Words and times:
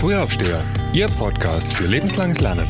Frühaufsteher, 0.00 0.64
Ihr 0.94 1.08
Podcast 1.08 1.76
für 1.76 1.86
lebenslanges 1.86 2.40
Lernen. 2.40 2.66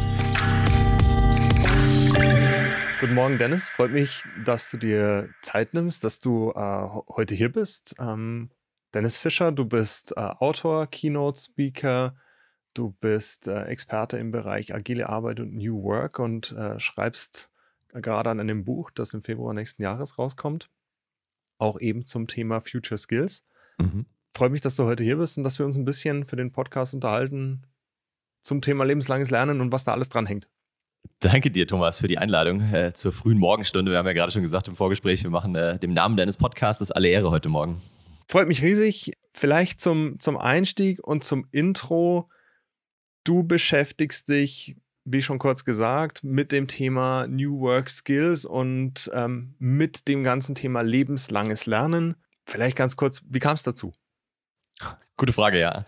Guten 2.98 3.14
Morgen, 3.14 3.38
Dennis. 3.38 3.68
Freut 3.68 3.92
mich, 3.92 4.24
dass 4.44 4.68
du 4.72 4.78
dir 4.78 5.28
Zeit 5.40 5.72
nimmst, 5.72 6.02
dass 6.02 6.18
du 6.18 6.50
äh, 6.50 6.88
heute 7.08 7.36
hier 7.36 7.52
bist. 7.52 7.94
Ähm, 8.00 8.50
Dennis 8.94 9.16
Fischer, 9.16 9.52
du 9.52 9.64
bist 9.64 10.10
äh, 10.16 10.20
Autor, 10.20 10.88
Keynote-Speaker, 10.88 12.16
du 12.74 12.96
bist 13.00 13.46
äh, 13.46 13.62
Experte 13.66 14.18
im 14.18 14.32
Bereich 14.32 14.74
agile 14.74 15.08
Arbeit 15.08 15.38
und 15.38 15.54
New 15.54 15.84
Work 15.84 16.18
und 16.18 16.50
äh, 16.50 16.80
schreibst 16.80 17.52
gerade 17.92 18.30
an 18.30 18.40
einem 18.40 18.64
Buch, 18.64 18.90
das 18.90 19.14
im 19.14 19.22
Februar 19.22 19.54
nächsten 19.54 19.84
Jahres 19.84 20.18
rauskommt, 20.18 20.68
auch 21.58 21.78
eben 21.78 22.04
zum 22.04 22.26
Thema 22.26 22.60
Future 22.60 22.98
Skills. 22.98 23.46
Mhm 23.78 24.06
freue 24.34 24.50
mich, 24.50 24.60
dass 24.60 24.76
du 24.76 24.84
heute 24.84 25.02
hier 25.02 25.16
bist 25.16 25.38
und 25.38 25.44
dass 25.44 25.58
wir 25.58 25.66
uns 25.66 25.76
ein 25.76 25.84
bisschen 25.84 26.24
für 26.24 26.36
den 26.36 26.52
Podcast 26.52 26.94
unterhalten 26.94 27.66
zum 28.42 28.62
Thema 28.62 28.84
lebenslanges 28.84 29.30
Lernen 29.30 29.60
und 29.60 29.72
was 29.72 29.84
da 29.84 29.92
alles 29.92 30.08
dran 30.08 30.26
hängt. 30.26 30.48
Danke 31.20 31.50
dir, 31.50 31.66
Thomas, 31.66 32.00
für 32.00 32.08
die 32.08 32.18
Einladung 32.18 32.60
äh, 32.72 32.92
zur 32.94 33.12
frühen 33.12 33.38
Morgenstunde. 33.38 33.90
Wir 33.90 33.98
haben 33.98 34.06
ja 34.06 34.12
gerade 34.12 34.32
schon 34.32 34.42
gesagt 34.42 34.68
im 34.68 34.76
Vorgespräch, 34.76 35.22
wir 35.22 35.30
machen 35.30 35.54
äh, 35.54 35.78
dem 35.78 35.92
Namen 35.92 36.16
deines 36.16 36.36
Podcasts 36.36 36.90
alle 36.90 37.08
Ehre 37.08 37.30
heute 37.30 37.48
Morgen. 37.48 37.80
Freut 38.28 38.48
mich 38.48 38.62
riesig. 38.62 39.12
Vielleicht 39.32 39.80
zum, 39.80 40.18
zum 40.20 40.36
Einstieg 40.36 41.02
und 41.06 41.24
zum 41.24 41.46
Intro. 41.52 42.28
Du 43.24 43.42
beschäftigst 43.42 44.28
dich, 44.28 44.76
wie 45.04 45.22
schon 45.22 45.38
kurz 45.38 45.64
gesagt, 45.64 46.22
mit 46.22 46.52
dem 46.52 46.68
Thema 46.68 47.26
New 47.26 47.60
Work 47.60 47.90
Skills 47.90 48.44
und 48.44 49.10
ähm, 49.12 49.54
mit 49.58 50.08
dem 50.08 50.22
ganzen 50.24 50.54
Thema 50.54 50.82
lebenslanges 50.82 51.66
Lernen. 51.66 52.16
Vielleicht 52.46 52.76
ganz 52.76 52.96
kurz, 52.96 53.22
wie 53.28 53.40
kam 53.40 53.54
es 53.54 53.62
dazu? 53.62 53.92
Gute 55.20 55.34
Frage, 55.34 55.60
ja. 55.60 55.84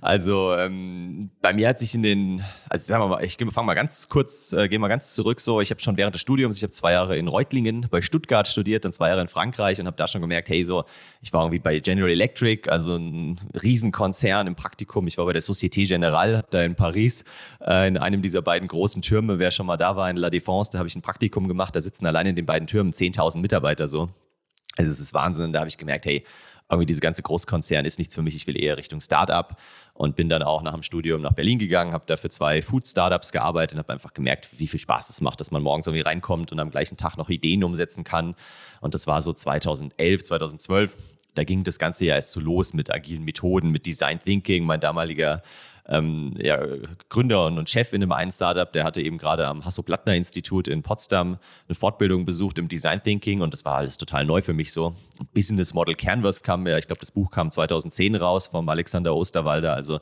Also 0.00 0.54
ähm, 0.54 1.30
bei 1.42 1.52
mir 1.52 1.66
hat 1.66 1.80
sich 1.80 1.96
in 1.96 2.04
den, 2.04 2.44
also 2.68 2.86
sagen 2.86 3.02
wir 3.02 3.08
mal, 3.08 3.24
ich 3.24 3.36
fange 3.36 3.66
mal 3.66 3.74
ganz 3.74 4.08
kurz, 4.08 4.52
äh, 4.52 4.68
gehe 4.68 4.78
mal 4.78 4.86
ganz 4.86 5.14
zurück. 5.14 5.40
So, 5.40 5.60
ich 5.60 5.70
habe 5.70 5.80
schon 5.80 5.96
während 5.96 6.14
des 6.14 6.22
Studiums, 6.22 6.58
ich 6.58 6.62
habe 6.62 6.70
zwei 6.70 6.92
Jahre 6.92 7.18
in 7.18 7.26
Reutlingen 7.26 7.88
bei 7.90 8.00
Stuttgart 8.00 8.46
studiert, 8.46 8.84
dann 8.84 8.92
zwei 8.92 9.08
Jahre 9.08 9.20
in 9.20 9.26
Frankreich 9.26 9.80
und 9.80 9.88
habe 9.88 9.96
da 9.96 10.06
schon 10.06 10.20
gemerkt, 10.20 10.48
hey, 10.48 10.64
so, 10.64 10.84
ich 11.22 11.32
war 11.32 11.42
irgendwie 11.42 11.58
bei 11.58 11.80
General 11.80 12.08
Electric, 12.08 12.70
also 12.70 12.94
ein 12.94 13.40
Riesenkonzern 13.60 14.46
im 14.46 14.54
Praktikum. 14.54 15.08
Ich 15.08 15.18
war 15.18 15.26
bei 15.26 15.32
der 15.32 15.42
Société 15.42 15.88
Générale, 15.88 16.44
da 16.50 16.62
in 16.62 16.76
Paris, 16.76 17.24
äh, 17.60 17.88
in 17.88 17.96
einem 17.96 18.22
dieser 18.22 18.42
beiden 18.42 18.68
großen 18.68 19.02
Türme. 19.02 19.40
Wer 19.40 19.50
schon 19.50 19.66
mal 19.66 19.76
da 19.76 19.96
war 19.96 20.08
in 20.08 20.16
La 20.16 20.28
Défense, 20.28 20.70
da 20.70 20.78
habe 20.78 20.86
ich 20.86 20.94
ein 20.94 21.02
Praktikum 21.02 21.48
gemacht. 21.48 21.74
Da 21.74 21.80
sitzen 21.80 22.06
allein 22.06 22.28
in 22.28 22.36
den 22.36 22.46
beiden 22.46 22.68
Türmen 22.68 22.92
10.000 22.92 23.40
Mitarbeiter 23.40 23.88
so. 23.88 24.08
Also 24.76 24.92
es 24.92 25.00
ist 25.00 25.12
Wahnsinn. 25.12 25.52
Da 25.52 25.58
habe 25.58 25.68
ich 25.68 25.78
gemerkt, 25.78 26.06
hey, 26.06 26.24
irgendwie 26.70 26.86
diese 26.86 27.00
ganze 27.00 27.22
Großkonzern 27.22 27.84
ist 27.84 27.98
nichts 27.98 28.14
für 28.14 28.22
mich, 28.22 28.36
ich 28.36 28.46
will 28.46 28.60
eher 28.60 28.76
Richtung 28.76 29.00
Startup 29.00 29.56
und 29.94 30.16
bin 30.16 30.28
dann 30.28 30.42
auch 30.42 30.62
nach 30.62 30.74
dem 30.74 30.82
Studium 30.82 31.22
nach 31.22 31.32
Berlin 31.32 31.58
gegangen, 31.58 31.92
habe 31.92 32.04
da 32.06 32.16
für 32.16 32.28
zwei 32.28 32.60
Food-Startups 32.60 33.32
gearbeitet 33.32 33.74
und 33.74 33.78
habe 33.78 33.92
einfach 33.92 34.12
gemerkt, 34.12 34.58
wie 34.58 34.66
viel 34.66 34.80
Spaß 34.80 35.08
es 35.08 35.20
macht, 35.20 35.40
dass 35.40 35.50
man 35.50 35.62
morgens 35.62 35.86
irgendwie 35.86 36.02
reinkommt 36.02 36.52
und 36.52 36.60
am 36.60 36.70
gleichen 36.70 36.96
Tag 36.96 37.16
noch 37.16 37.30
Ideen 37.30 37.64
umsetzen 37.64 38.04
kann. 38.04 38.34
Und 38.80 38.94
das 38.94 39.06
war 39.06 39.22
so 39.22 39.32
2011, 39.32 40.24
2012. 40.24 40.96
Da 41.34 41.44
ging 41.44 41.64
das 41.64 41.78
ganze 41.78 42.04
ja 42.04 42.16
erst 42.16 42.32
so 42.32 42.40
los 42.40 42.74
mit 42.74 42.92
agilen 42.92 43.24
Methoden, 43.24 43.70
mit 43.70 43.86
Design 43.86 44.18
Thinking. 44.18 44.64
Mein 44.64 44.80
damaliger 44.80 45.42
ähm, 45.88 46.34
ja, 46.38 46.60
Gründer 47.08 47.46
und 47.46 47.68
Chef 47.68 47.92
in 47.92 48.02
einem 48.02 48.12
einen 48.12 48.30
Startup, 48.30 48.70
der 48.70 48.84
hatte 48.84 49.00
eben 49.00 49.16
gerade 49.16 49.46
am 49.46 49.64
Hasso-Plattner-Institut 49.64 50.68
in 50.68 50.82
Potsdam 50.82 51.38
eine 51.66 51.74
Fortbildung 51.74 52.26
besucht 52.26 52.58
im 52.58 52.68
Design 52.68 53.02
Thinking 53.02 53.40
und 53.40 53.52
das 53.54 53.64
war 53.64 53.76
alles 53.76 53.96
total 53.96 54.26
neu 54.26 54.42
für 54.42 54.52
mich 54.52 54.72
so. 54.72 54.94
Business 55.32 55.72
Model 55.72 55.94
Canvas 55.94 56.42
kam 56.42 56.66
ja, 56.66 56.76
ich 56.76 56.86
glaube, 56.86 57.00
das 57.00 57.10
Buch 57.10 57.30
kam 57.30 57.50
2010 57.50 58.16
raus 58.16 58.48
vom 58.48 58.68
Alexander 58.68 59.16
Osterwalder. 59.16 59.72
Also 59.72 60.00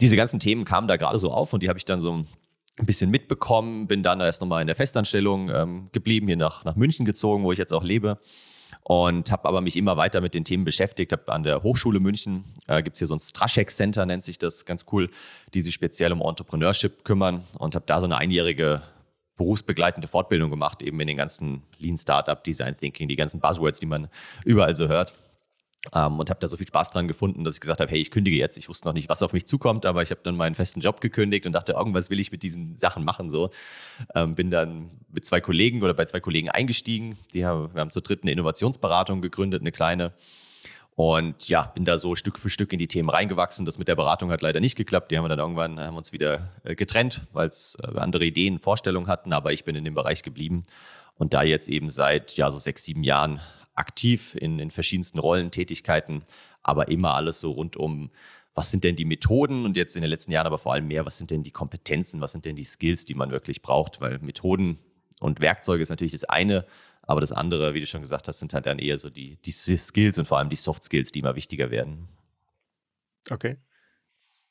diese 0.00 0.16
ganzen 0.16 0.38
Themen 0.38 0.64
kamen 0.64 0.86
da 0.86 0.96
gerade 0.96 1.18
so 1.18 1.30
auf 1.30 1.52
und 1.52 1.62
die 1.62 1.68
habe 1.68 1.78
ich 1.78 1.86
dann 1.86 2.02
so 2.02 2.12
ein 2.12 2.26
bisschen 2.84 3.10
mitbekommen, 3.10 3.86
bin 3.86 4.02
dann 4.02 4.20
erst 4.20 4.42
nochmal 4.42 4.60
in 4.60 4.66
der 4.66 4.76
Festanstellung 4.76 5.48
ähm, 5.48 5.88
geblieben, 5.92 6.26
hier 6.26 6.36
nach, 6.36 6.64
nach 6.64 6.76
München 6.76 7.06
gezogen, 7.06 7.42
wo 7.44 7.52
ich 7.52 7.58
jetzt 7.58 7.72
auch 7.72 7.84
lebe 7.84 8.18
und 8.82 9.30
habe 9.32 9.48
aber 9.48 9.60
mich 9.60 9.76
immer 9.76 9.96
weiter 9.96 10.20
mit 10.20 10.34
den 10.34 10.44
Themen 10.44 10.64
beschäftigt. 10.64 11.12
Hab 11.12 11.28
an 11.30 11.42
der 11.42 11.62
Hochschule 11.62 12.00
München 12.00 12.44
äh, 12.66 12.82
gibt 12.82 12.96
es 12.96 12.98
hier 13.00 13.08
so 13.08 13.14
ein 13.14 13.20
Straschek 13.20 13.70
Center, 13.70 14.06
nennt 14.06 14.24
sich 14.24 14.38
das, 14.38 14.64
ganz 14.64 14.84
cool, 14.92 15.10
die 15.54 15.60
sich 15.60 15.74
speziell 15.74 16.12
um 16.12 16.20
Entrepreneurship 16.20 17.04
kümmern 17.04 17.44
und 17.58 17.74
habe 17.74 17.84
da 17.86 18.00
so 18.00 18.06
eine 18.06 18.16
einjährige 18.16 18.82
berufsbegleitende 19.36 20.08
Fortbildung 20.08 20.50
gemacht, 20.50 20.82
eben 20.82 20.98
in 21.00 21.06
den 21.06 21.16
ganzen 21.16 21.62
Lean 21.78 21.96
Startup, 21.96 22.42
Design 22.42 22.76
Thinking, 22.76 23.08
die 23.08 23.16
ganzen 23.16 23.40
Buzzwords, 23.40 23.80
die 23.80 23.86
man 23.86 24.08
überall 24.44 24.74
so 24.74 24.88
hört. 24.88 25.14
Ähm, 25.94 26.18
und 26.18 26.30
habe 26.30 26.40
da 26.40 26.48
so 26.48 26.56
viel 26.56 26.66
Spaß 26.66 26.90
dran 26.90 27.08
gefunden, 27.08 27.44
dass 27.44 27.54
ich 27.54 27.60
gesagt 27.60 27.80
habe, 27.80 27.90
hey, 27.90 28.00
ich 28.00 28.10
kündige 28.10 28.36
jetzt. 28.36 28.56
Ich 28.56 28.68
wusste 28.68 28.86
noch 28.86 28.92
nicht, 28.92 29.08
was 29.08 29.22
auf 29.22 29.32
mich 29.32 29.46
zukommt, 29.46 29.86
aber 29.86 30.02
ich 30.02 30.10
habe 30.10 30.20
dann 30.24 30.36
meinen 30.36 30.54
festen 30.54 30.80
Job 30.80 31.00
gekündigt 31.00 31.46
und 31.46 31.52
dachte, 31.52 31.72
irgendwas 31.72 32.10
will 32.10 32.20
ich 32.20 32.32
mit 32.32 32.42
diesen 32.42 32.76
Sachen 32.76 33.04
machen. 33.04 33.30
So 33.30 33.50
ähm, 34.14 34.34
bin 34.34 34.50
dann 34.50 34.90
mit 35.12 35.24
zwei 35.24 35.40
Kollegen 35.40 35.82
oder 35.82 35.94
bei 35.94 36.04
zwei 36.04 36.20
Kollegen 36.20 36.50
eingestiegen. 36.50 37.16
Die 37.32 37.46
haben, 37.46 37.72
wir 37.74 37.80
haben 37.80 37.90
zur 37.90 38.02
dritten 38.02 38.26
eine 38.26 38.32
Innovationsberatung 38.32 39.20
gegründet, 39.22 39.62
eine 39.62 39.72
kleine. 39.72 40.12
Und 40.96 41.50
ja, 41.50 41.62
bin 41.74 41.84
da 41.84 41.98
so 41.98 42.14
Stück 42.14 42.38
für 42.38 42.48
Stück 42.48 42.72
in 42.72 42.78
die 42.78 42.88
Themen 42.88 43.10
reingewachsen. 43.10 43.66
Das 43.66 43.78
mit 43.78 43.86
der 43.86 43.96
Beratung 43.96 44.30
hat 44.30 44.40
leider 44.40 44.60
nicht 44.60 44.76
geklappt. 44.76 45.10
Die 45.10 45.18
haben 45.18 45.24
wir 45.24 45.28
dann 45.28 45.38
irgendwann 45.38 45.78
haben 45.78 45.96
uns 45.96 46.10
wieder 46.10 46.48
äh, 46.64 46.74
getrennt, 46.74 47.26
weil 47.34 47.48
es 47.48 47.76
äh, 47.82 47.98
andere 47.98 48.24
Ideen, 48.24 48.58
Vorstellungen 48.58 49.06
hatten. 49.06 49.34
Aber 49.34 49.52
ich 49.52 49.64
bin 49.64 49.76
in 49.76 49.84
dem 49.84 49.94
Bereich 49.94 50.22
geblieben 50.22 50.64
und 51.18 51.34
da 51.34 51.42
jetzt 51.42 51.68
eben 51.68 51.90
seit 51.90 52.38
ja 52.38 52.50
so 52.50 52.58
sechs, 52.58 52.84
sieben 52.84 53.04
Jahren 53.04 53.40
aktiv 53.76 54.34
in, 54.34 54.58
in 54.58 54.70
verschiedensten 54.70 55.18
Rollen, 55.18 55.50
Tätigkeiten, 55.50 56.22
aber 56.62 56.88
immer 56.88 57.14
alles 57.14 57.40
so 57.40 57.52
rund 57.52 57.76
um, 57.76 58.10
was 58.54 58.70
sind 58.70 58.84
denn 58.84 58.96
die 58.96 59.04
Methoden 59.04 59.64
und 59.64 59.76
jetzt 59.76 59.96
in 59.96 60.02
den 60.02 60.10
letzten 60.10 60.32
Jahren 60.32 60.46
aber 60.46 60.58
vor 60.58 60.72
allem 60.72 60.88
mehr, 60.88 61.06
was 61.06 61.18
sind 61.18 61.30
denn 61.30 61.42
die 61.42 61.50
Kompetenzen, 61.50 62.20
was 62.20 62.32
sind 62.32 62.44
denn 62.44 62.56
die 62.56 62.64
Skills, 62.64 63.04
die 63.04 63.14
man 63.14 63.30
wirklich 63.30 63.62
braucht, 63.62 64.00
weil 64.00 64.18
Methoden 64.20 64.78
und 65.20 65.40
Werkzeuge 65.40 65.82
ist 65.82 65.90
natürlich 65.90 66.12
das 66.12 66.24
eine, 66.24 66.66
aber 67.02 67.20
das 67.20 67.32
andere, 67.32 67.74
wie 67.74 67.80
du 67.80 67.86
schon 67.86 68.00
gesagt 68.00 68.28
hast, 68.28 68.40
sind 68.40 68.52
halt 68.52 68.66
dann 68.66 68.78
eher 68.78 68.98
so 68.98 69.10
die, 69.10 69.36
die 69.44 69.52
Skills 69.52 70.18
und 70.18 70.26
vor 70.26 70.38
allem 70.38 70.48
die 70.48 70.56
Soft 70.56 70.82
Skills, 70.82 71.12
die 71.12 71.20
immer 71.20 71.36
wichtiger 71.36 71.70
werden. 71.70 72.08
Okay. 73.30 73.58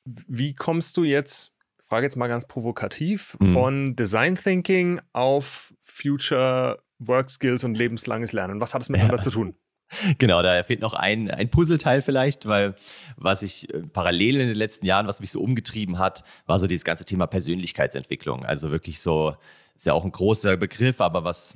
Wie 0.05 0.53
kommst 0.53 0.97
du 0.97 1.03
jetzt, 1.03 1.53
frage 1.83 2.05
jetzt 2.05 2.15
mal 2.15 2.27
ganz 2.27 2.47
provokativ, 2.47 3.35
mhm. 3.39 3.53
von 3.53 3.95
Design 3.95 4.35
Thinking 4.35 5.01
auf 5.13 5.73
Future 5.81 6.84
Work 6.99 7.29
Skills 7.29 7.63
und 7.63 7.75
lebenslanges 7.75 8.31
Lernen. 8.31 8.61
Was 8.61 8.73
hat 8.73 8.81
es 8.81 8.89
miteinander 8.89 9.17
ja. 9.17 9.23
zu 9.23 9.31
tun? 9.31 9.55
Genau, 10.17 10.41
da 10.41 10.63
fehlt 10.63 10.81
noch 10.81 10.93
ein, 10.93 11.29
ein 11.29 11.49
Puzzleteil 11.51 12.01
vielleicht, 12.01 12.47
weil 12.47 12.75
was 13.17 13.43
ich 13.43 13.71
äh, 13.73 13.83
parallel 13.83 14.41
in 14.41 14.47
den 14.47 14.57
letzten 14.57 14.85
Jahren, 14.85 15.07
was 15.07 15.19
mich 15.19 15.31
so 15.31 15.41
umgetrieben 15.41 15.99
hat, 15.99 16.23
war 16.47 16.57
so 16.57 16.65
dieses 16.65 16.83
ganze 16.83 17.05
Thema 17.05 17.27
Persönlichkeitsentwicklung. 17.27 18.45
Also 18.45 18.71
wirklich 18.71 18.99
so, 18.99 19.35
ist 19.75 19.85
ja 19.85 19.93
auch 19.93 20.05
ein 20.05 20.11
großer 20.11 20.57
Begriff, 20.57 21.01
aber 21.01 21.23
was, 21.23 21.55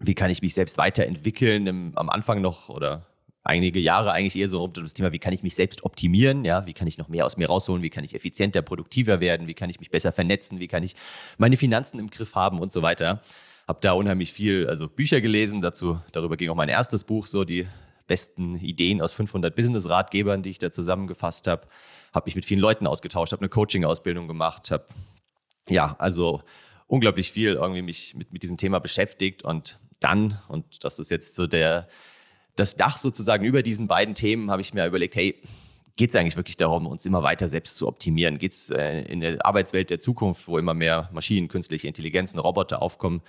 wie 0.00 0.14
kann 0.14 0.30
ich 0.30 0.42
mich 0.42 0.54
selbst 0.54 0.78
weiterentwickeln 0.78 1.66
im, 1.66 1.92
am 1.96 2.10
Anfang 2.10 2.40
noch 2.40 2.68
oder 2.68 3.06
einige 3.44 3.78
Jahre 3.78 4.12
eigentlich 4.12 4.36
eher 4.36 4.48
so 4.48 4.60
rund 4.60 4.78
um 4.78 4.84
das 4.84 4.94
Thema, 4.94 5.12
wie 5.12 5.18
kann 5.18 5.34
ich 5.34 5.42
mich 5.42 5.54
selbst 5.54 5.84
optimieren, 5.84 6.44
ja, 6.44 6.66
wie 6.66 6.72
kann 6.72 6.88
ich 6.88 6.96
noch 6.96 7.08
mehr 7.08 7.26
aus 7.26 7.36
mir 7.36 7.48
rausholen, 7.48 7.82
wie 7.82 7.90
kann 7.90 8.02
ich 8.02 8.14
effizienter, 8.14 8.62
produktiver 8.62 9.20
werden, 9.20 9.46
wie 9.46 9.54
kann 9.54 9.68
ich 9.68 9.78
mich 9.78 9.90
besser 9.90 10.12
vernetzen, 10.12 10.60
wie 10.60 10.68
kann 10.68 10.82
ich 10.82 10.96
meine 11.36 11.58
Finanzen 11.58 11.98
im 11.98 12.08
Griff 12.08 12.34
haben 12.34 12.58
und 12.58 12.72
so 12.72 12.80
weiter 12.80 13.22
habe 13.66 13.78
da 13.80 13.92
unheimlich 13.92 14.32
viel, 14.32 14.68
also 14.68 14.88
Bücher 14.88 15.20
gelesen. 15.20 15.60
Dazu, 15.60 16.00
darüber 16.12 16.36
ging 16.36 16.50
auch 16.50 16.54
mein 16.54 16.68
erstes 16.68 17.04
Buch, 17.04 17.26
so 17.26 17.44
die 17.44 17.66
besten 18.06 18.56
Ideen 18.56 19.00
aus 19.00 19.12
500 19.14 19.54
Business-Ratgebern, 19.54 20.42
die 20.42 20.50
ich 20.50 20.58
da 20.58 20.70
zusammengefasst 20.70 21.46
habe. 21.46 21.66
Habe 22.12 22.26
mich 22.26 22.36
mit 22.36 22.44
vielen 22.44 22.60
Leuten 22.60 22.86
ausgetauscht, 22.86 23.32
habe 23.32 23.40
eine 23.40 23.48
Coaching-Ausbildung 23.48 24.28
gemacht, 24.28 24.70
habe 24.70 24.86
ja, 25.68 25.96
also 25.98 26.42
unglaublich 26.86 27.32
viel 27.32 27.54
irgendwie 27.54 27.82
mich 27.82 28.14
mit, 28.14 28.32
mit 28.32 28.42
diesem 28.42 28.58
Thema 28.58 28.78
beschäftigt 28.78 29.42
und 29.42 29.80
dann, 30.00 30.38
und 30.48 30.84
das 30.84 30.98
ist 30.98 31.10
jetzt 31.10 31.34
so 31.34 31.46
der, 31.46 31.88
das 32.56 32.76
Dach 32.76 32.98
sozusagen 32.98 33.44
über 33.44 33.62
diesen 33.62 33.88
beiden 33.88 34.14
Themen, 34.14 34.50
habe 34.50 34.60
ich 34.60 34.74
mir 34.74 34.86
überlegt, 34.86 35.16
hey, 35.16 35.40
geht 35.96 36.10
es 36.10 36.16
eigentlich 36.16 36.36
wirklich 36.36 36.56
darum, 36.56 36.86
uns 36.86 37.06
immer 37.06 37.22
weiter 37.22 37.48
selbst 37.48 37.76
zu 37.76 37.88
optimieren? 37.88 38.38
Geht 38.38 38.52
es 38.52 38.70
äh, 38.70 39.02
in 39.02 39.20
der 39.20 39.44
Arbeitswelt 39.46 39.90
der 39.90 39.98
Zukunft, 39.98 40.46
wo 40.48 40.58
immer 40.58 40.74
mehr 40.74 41.08
Maschinen, 41.12 41.48
künstliche 41.48 41.88
Intelligenzen, 41.88 42.38
Roboter 42.38 42.82
aufkommen, 42.82 43.22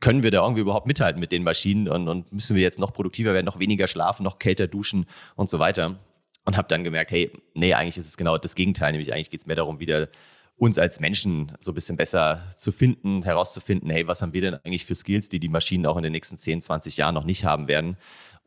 können 0.00 0.22
wir 0.22 0.30
da 0.30 0.42
irgendwie 0.42 0.62
überhaupt 0.62 0.86
mithalten 0.86 1.20
mit 1.20 1.32
den 1.32 1.42
Maschinen 1.42 1.88
und, 1.88 2.08
und 2.08 2.32
müssen 2.32 2.56
wir 2.56 2.62
jetzt 2.62 2.78
noch 2.78 2.92
produktiver 2.92 3.34
werden, 3.34 3.46
noch 3.46 3.58
weniger 3.58 3.86
schlafen, 3.86 4.22
noch 4.22 4.38
kälter 4.38 4.66
duschen 4.66 5.06
und 5.34 5.50
so 5.50 5.58
weiter. 5.58 5.98
Und 6.44 6.56
habe 6.56 6.68
dann 6.68 6.84
gemerkt, 6.84 7.10
hey, 7.10 7.32
nee, 7.54 7.74
eigentlich 7.74 7.96
ist 7.96 8.08
es 8.08 8.16
genau 8.16 8.38
das 8.38 8.54
Gegenteil, 8.54 8.92
nämlich 8.92 9.12
eigentlich 9.12 9.30
geht 9.30 9.40
es 9.40 9.46
mehr 9.46 9.56
darum, 9.56 9.80
wieder 9.80 10.08
uns 10.56 10.78
als 10.78 11.00
Menschen 11.00 11.52
so 11.60 11.72
ein 11.72 11.74
bisschen 11.74 11.96
besser 11.96 12.42
zu 12.56 12.72
finden, 12.72 13.22
herauszufinden, 13.22 13.90
hey, 13.90 14.06
was 14.06 14.22
haben 14.22 14.32
wir 14.32 14.40
denn 14.40 14.54
eigentlich 14.54 14.86
für 14.86 14.94
Skills, 14.94 15.28
die 15.28 15.40
die 15.40 15.48
Maschinen 15.48 15.86
auch 15.86 15.96
in 15.96 16.02
den 16.02 16.12
nächsten 16.12 16.38
10, 16.38 16.62
20 16.62 16.96
Jahren 16.96 17.14
noch 17.14 17.24
nicht 17.24 17.44
haben 17.44 17.68
werden. 17.68 17.96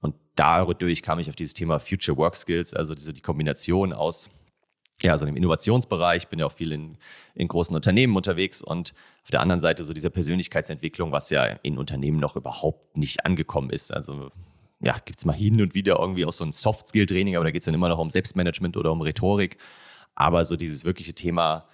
Und 0.02 0.16
dadurch 0.36 1.04
kam 1.04 1.20
ich 1.20 1.30
auf 1.30 1.36
dieses 1.36 1.54
Thema 1.54 1.80
Future 1.80 2.18
Work 2.18 2.36
Skills, 2.36 2.74
also 2.74 2.96
diese, 2.96 3.14
die 3.14 3.22
Kombination 3.22 3.94
aus 3.94 4.32
ja, 5.02 5.18
so 5.18 5.26
im 5.26 5.36
Innovationsbereich, 5.36 6.28
bin 6.28 6.40
ja 6.40 6.46
auch 6.46 6.52
viel 6.52 6.72
in, 6.72 6.98
in 7.36 7.48
großen 7.48 7.76
Unternehmen 7.76 8.16
unterwegs 8.16 8.62
und 8.62 8.94
auf 9.24 9.32
der 9.32 9.42
anderen 9.42 9.60
Seite 9.60 9.84
so 9.84 9.94
dieser 9.94 10.10
Persönlichkeitsentwicklung, 10.10 11.12
was 11.12 11.30
ja 11.30 11.46
in 11.64 11.78
Unternehmen 11.78 12.20
noch 12.20 12.36
überhaupt 12.36 12.98
nicht 12.98 13.26
angekommen 13.26 13.70
ist. 13.70 13.94
Also 13.94 14.32
ja, 14.82 14.98
gibt 15.04 15.20
es 15.20 15.26
mal 15.26 15.34
hin 15.34 15.62
und 15.62 15.76
wieder 15.76 16.00
irgendwie 16.00 16.26
auch 16.26 16.34
so 16.34 16.46
ein 16.46 16.52
Soft-Skill-Training, 16.52 17.36
aber 17.36 17.46
da 17.46 17.52
geht 17.52 17.62
es 17.62 17.66
dann 17.66 17.74
immer 17.74 17.90
noch 17.90 18.00
um 18.00 18.12
Selbstmanagement 18.12 18.78
oder 18.78 18.92
um 18.92 19.02
Rhetorik. 19.02 19.58
Aber 20.16 20.44
so 20.46 20.56
dieses 20.56 20.86
wirkliche 20.86 21.14
Thema, 21.14 21.66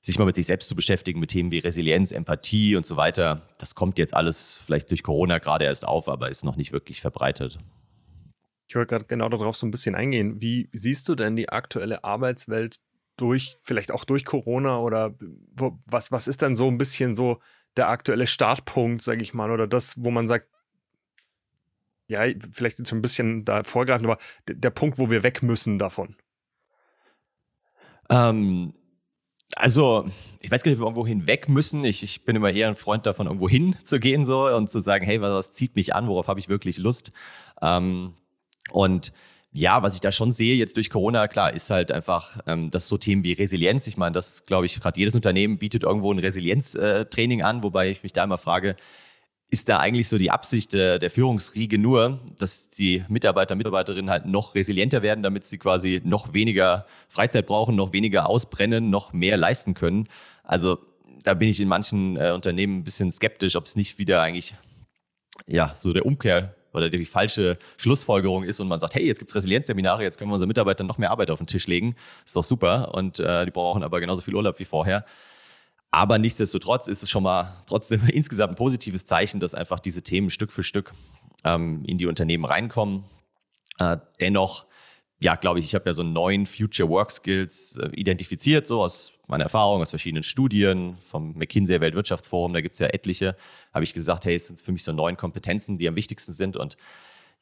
sich 0.00 0.18
mal 0.18 0.24
mit 0.24 0.34
sich 0.34 0.46
selbst 0.46 0.68
zu 0.68 0.74
beschäftigen, 0.74 1.20
mit 1.20 1.30
Themen 1.30 1.50
wie 1.50 1.58
Resilienz, 1.58 2.10
Empathie 2.10 2.76
und 2.76 2.84
so 2.84 2.96
weiter, 2.96 3.42
das 3.58 3.74
kommt 3.74 3.98
jetzt 3.98 4.14
alles 4.14 4.52
vielleicht 4.52 4.90
durch 4.90 5.02
Corona 5.02 5.38
gerade 5.38 5.64
erst 5.64 5.86
auf, 5.86 6.08
aber 6.08 6.28
ist 6.28 6.44
noch 6.44 6.56
nicht 6.56 6.72
wirklich 6.72 7.00
verbreitet. 7.00 7.58
Ich 8.72 8.76
wollte 8.76 8.94
gerade 8.94 9.04
genau 9.04 9.28
darauf 9.28 9.54
so 9.54 9.66
ein 9.66 9.70
bisschen 9.70 9.94
eingehen. 9.94 10.40
Wie 10.40 10.70
siehst 10.72 11.06
du 11.06 11.14
denn 11.14 11.36
die 11.36 11.50
aktuelle 11.50 12.04
Arbeitswelt 12.04 12.76
durch, 13.18 13.58
vielleicht 13.60 13.92
auch 13.92 14.06
durch 14.06 14.24
Corona 14.24 14.78
oder 14.78 15.14
wo, 15.54 15.78
was, 15.84 16.10
was 16.10 16.26
ist 16.26 16.40
denn 16.40 16.56
so 16.56 16.68
ein 16.68 16.78
bisschen 16.78 17.14
so 17.14 17.38
der 17.76 17.90
aktuelle 17.90 18.26
Startpunkt, 18.26 19.02
sage 19.02 19.20
ich 19.20 19.34
mal, 19.34 19.50
oder 19.50 19.66
das, 19.66 20.02
wo 20.02 20.10
man 20.10 20.26
sagt, 20.26 20.48
ja, 22.06 22.22
vielleicht 22.50 22.78
jetzt 22.78 22.88
schon 22.88 23.00
ein 23.00 23.02
bisschen 23.02 23.44
da 23.44 23.62
vorgreifen, 23.62 24.06
aber 24.06 24.16
der 24.48 24.70
Punkt, 24.70 24.96
wo 24.96 25.10
wir 25.10 25.22
weg 25.22 25.42
müssen 25.42 25.78
davon? 25.78 26.16
Ähm, 28.08 28.72
also, 29.54 30.08
ich 30.40 30.50
weiß 30.50 30.62
gar 30.62 30.70
nicht, 30.70 30.78
ob 30.78 30.84
wir 30.84 30.88
irgendwo 30.88 31.06
hinweg 31.06 31.50
müssen. 31.50 31.84
Ich, 31.84 32.02
ich 32.02 32.24
bin 32.24 32.36
immer 32.36 32.50
eher 32.50 32.68
ein 32.68 32.76
Freund 32.76 33.04
davon, 33.04 33.26
irgendwo 33.26 33.50
hinzugehen 33.50 34.24
so 34.24 34.46
und 34.46 34.70
zu 34.70 34.80
sagen, 34.80 35.04
hey, 35.04 35.20
was, 35.20 35.30
was 35.30 35.52
zieht 35.52 35.76
mich 35.76 35.94
an, 35.94 36.08
worauf 36.08 36.26
habe 36.26 36.40
ich 36.40 36.48
wirklich 36.48 36.78
Lust? 36.78 37.12
Ähm, 37.60 38.14
und 38.72 39.12
ja, 39.54 39.82
was 39.82 39.94
ich 39.94 40.00
da 40.00 40.10
schon 40.12 40.32
sehe 40.32 40.56
jetzt 40.56 40.76
durch 40.76 40.88
Corona, 40.88 41.28
klar, 41.28 41.52
ist 41.52 41.68
halt 41.70 41.92
einfach, 41.92 42.38
ähm, 42.46 42.70
das 42.70 42.88
so 42.88 42.96
Themen 42.96 43.22
wie 43.22 43.34
Resilienz. 43.34 43.86
Ich 43.86 43.98
meine, 43.98 44.14
das 44.14 44.46
glaube 44.46 44.64
ich, 44.66 44.80
gerade 44.80 44.98
jedes 44.98 45.14
Unternehmen 45.14 45.58
bietet 45.58 45.82
irgendwo 45.82 46.12
ein 46.12 46.18
Resilienztraining 46.18 47.40
äh, 47.40 47.42
an, 47.42 47.62
wobei 47.62 47.90
ich 47.90 48.02
mich 48.02 48.14
da 48.14 48.24
immer 48.24 48.38
frage, 48.38 48.76
ist 49.50 49.68
da 49.68 49.78
eigentlich 49.78 50.08
so 50.08 50.16
die 50.16 50.30
Absicht 50.30 50.72
der, 50.72 50.98
der 50.98 51.10
Führungsriege 51.10 51.76
nur, 51.76 52.20
dass 52.38 52.70
die 52.70 53.04
Mitarbeiter, 53.08 53.54
Mitarbeiterinnen 53.54 54.10
halt 54.10 54.24
noch 54.24 54.54
resilienter 54.54 55.02
werden, 55.02 55.22
damit 55.22 55.44
sie 55.44 55.58
quasi 55.58 56.00
noch 56.02 56.32
weniger 56.32 56.86
Freizeit 57.10 57.44
brauchen, 57.44 57.76
noch 57.76 57.92
weniger 57.92 58.30
ausbrennen, 58.30 58.88
noch 58.88 59.12
mehr 59.12 59.36
leisten 59.36 59.74
können. 59.74 60.08
Also 60.42 60.78
da 61.22 61.34
bin 61.34 61.50
ich 61.50 61.60
in 61.60 61.68
manchen 61.68 62.16
äh, 62.16 62.30
Unternehmen 62.30 62.78
ein 62.78 62.84
bisschen 62.84 63.12
skeptisch, 63.12 63.54
ob 63.56 63.66
es 63.66 63.76
nicht 63.76 63.98
wieder 63.98 64.22
eigentlich 64.22 64.54
ja 65.46 65.74
so 65.74 65.92
der 65.92 66.06
Umkehr 66.06 66.54
oder 66.72 66.88
die 66.88 67.04
falsche 67.04 67.58
Schlussfolgerung 67.76 68.44
ist 68.44 68.60
und 68.60 68.68
man 68.68 68.80
sagt, 68.80 68.94
hey, 68.94 69.06
jetzt 69.06 69.18
gibt 69.18 69.30
es 69.30 69.34
Resilienzseminare, 69.34 70.02
jetzt 70.02 70.18
können 70.18 70.30
wir 70.30 70.34
unseren 70.34 70.48
Mitarbeitern 70.48 70.86
noch 70.86 70.98
mehr 70.98 71.10
Arbeit 71.10 71.30
auf 71.30 71.38
den 71.38 71.46
Tisch 71.46 71.66
legen. 71.66 71.94
Ist 72.24 72.36
doch 72.36 72.44
super. 72.44 72.94
Und 72.94 73.20
äh, 73.20 73.44
die 73.44 73.50
brauchen 73.50 73.82
aber 73.82 74.00
genauso 74.00 74.22
viel 74.22 74.34
Urlaub 74.34 74.58
wie 74.58 74.64
vorher. 74.64 75.04
Aber 75.90 76.18
nichtsdestotrotz 76.18 76.88
ist 76.88 77.02
es 77.02 77.10
schon 77.10 77.22
mal 77.22 77.62
trotzdem 77.66 78.06
insgesamt 78.08 78.52
ein 78.52 78.56
positives 78.56 79.04
Zeichen, 79.04 79.40
dass 79.40 79.54
einfach 79.54 79.78
diese 79.78 80.02
Themen 80.02 80.30
Stück 80.30 80.50
für 80.50 80.62
Stück 80.62 80.92
ähm, 81.44 81.84
in 81.84 81.98
die 81.98 82.06
Unternehmen 82.06 82.44
reinkommen. 82.44 83.04
Äh, 83.78 83.98
dennoch, 84.20 84.66
ja, 85.22 85.36
glaube 85.36 85.60
ich, 85.60 85.66
ich 85.66 85.74
habe 85.74 85.88
ja 85.88 85.94
so 85.94 86.02
neun 86.02 86.46
Future 86.46 86.88
Work 86.88 87.12
Skills 87.12 87.76
äh, 87.76 87.88
identifiziert, 87.94 88.66
so 88.66 88.82
aus 88.82 89.12
meiner 89.28 89.44
Erfahrung, 89.44 89.80
aus 89.80 89.90
verschiedenen 89.90 90.24
Studien, 90.24 90.96
vom 90.98 91.34
McKinsey 91.34 91.80
Weltwirtschaftsforum, 91.80 92.52
da 92.52 92.60
gibt 92.60 92.74
es 92.74 92.80
ja 92.80 92.88
etliche, 92.88 93.36
habe 93.72 93.84
ich 93.84 93.94
gesagt, 93.94 94.24
hey, 94.24 94.34
es 94.34 94.48
sind 94.48 94.60
für 94.60 94.72
mich 94.72 94.82
so 94.82 94.92
neun 94.92 95.16
Kompetenzen, 95.16 95.78
die 95.78 95.88
am 95.88 95.94
wichtigsten 95.94 96.32
sind. 96.32 96.56
Und 96.56 96.76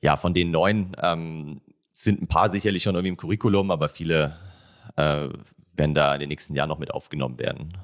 ja, 0.03 0.17
von 0.17 0.35
den 0.35 0.51
neun 0.51 0.95
ähm, 1.03 1.63
sind 1.93 2.21
ein 2.21 2.27
paar 2.27 2.51
sicherlich 2.51 2.83
schon 2.83 2.95
irgendwie 2.95 3.09
im 3.09 3.17
Curriculum, 3.17 3.71
aber 3.71 3.89
viele 3.89 4.37
äh, 4.97 5.29
werden 5.77 5.95
da 5.95 6.15
in 6.15 6.21
den 6.21 6.29
nächsten 6.29 6.55
Jahren 6.55 6.69
noch 6.69 6.79
mit 6.79 6.93
aufgenommen 6.93 7.39
werden. 7.39 7.79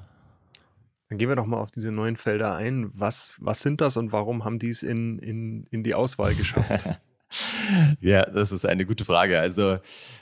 Dann 1.09 1.17
gehen 1.17 1.29
wir 1.29 1.35
doch 1.35 1.45
mal 1.45 1.57
auf 1.57 1.71
diese 1.71 1.91
neuen 1.91 2.17
Felder 2.17 2.55
ein. 2.55 2.91
Was, 2.93 3.37
was 3.39 3.61
sind 3.61 3.81
das 3.81 3.97
und 3.97 4.11
warum 4.11 4.45
haben 4.45 4.59
die 4.59 4.69
es 4.69 4.83
in, 4.83 5.17
in, 5.19 5.65
in 5.71 5.81
die 5.81 5.95
Auswahl 5.95 6.35
geschafft? 6.35 6.87
ja, 7.99 8.25
das 8.25 8.51
ist 8.51 8.65
eine 8.65 8.85
gute 8.85 9.05
Frage. 9.05 9.39
Also, 9.39 9.77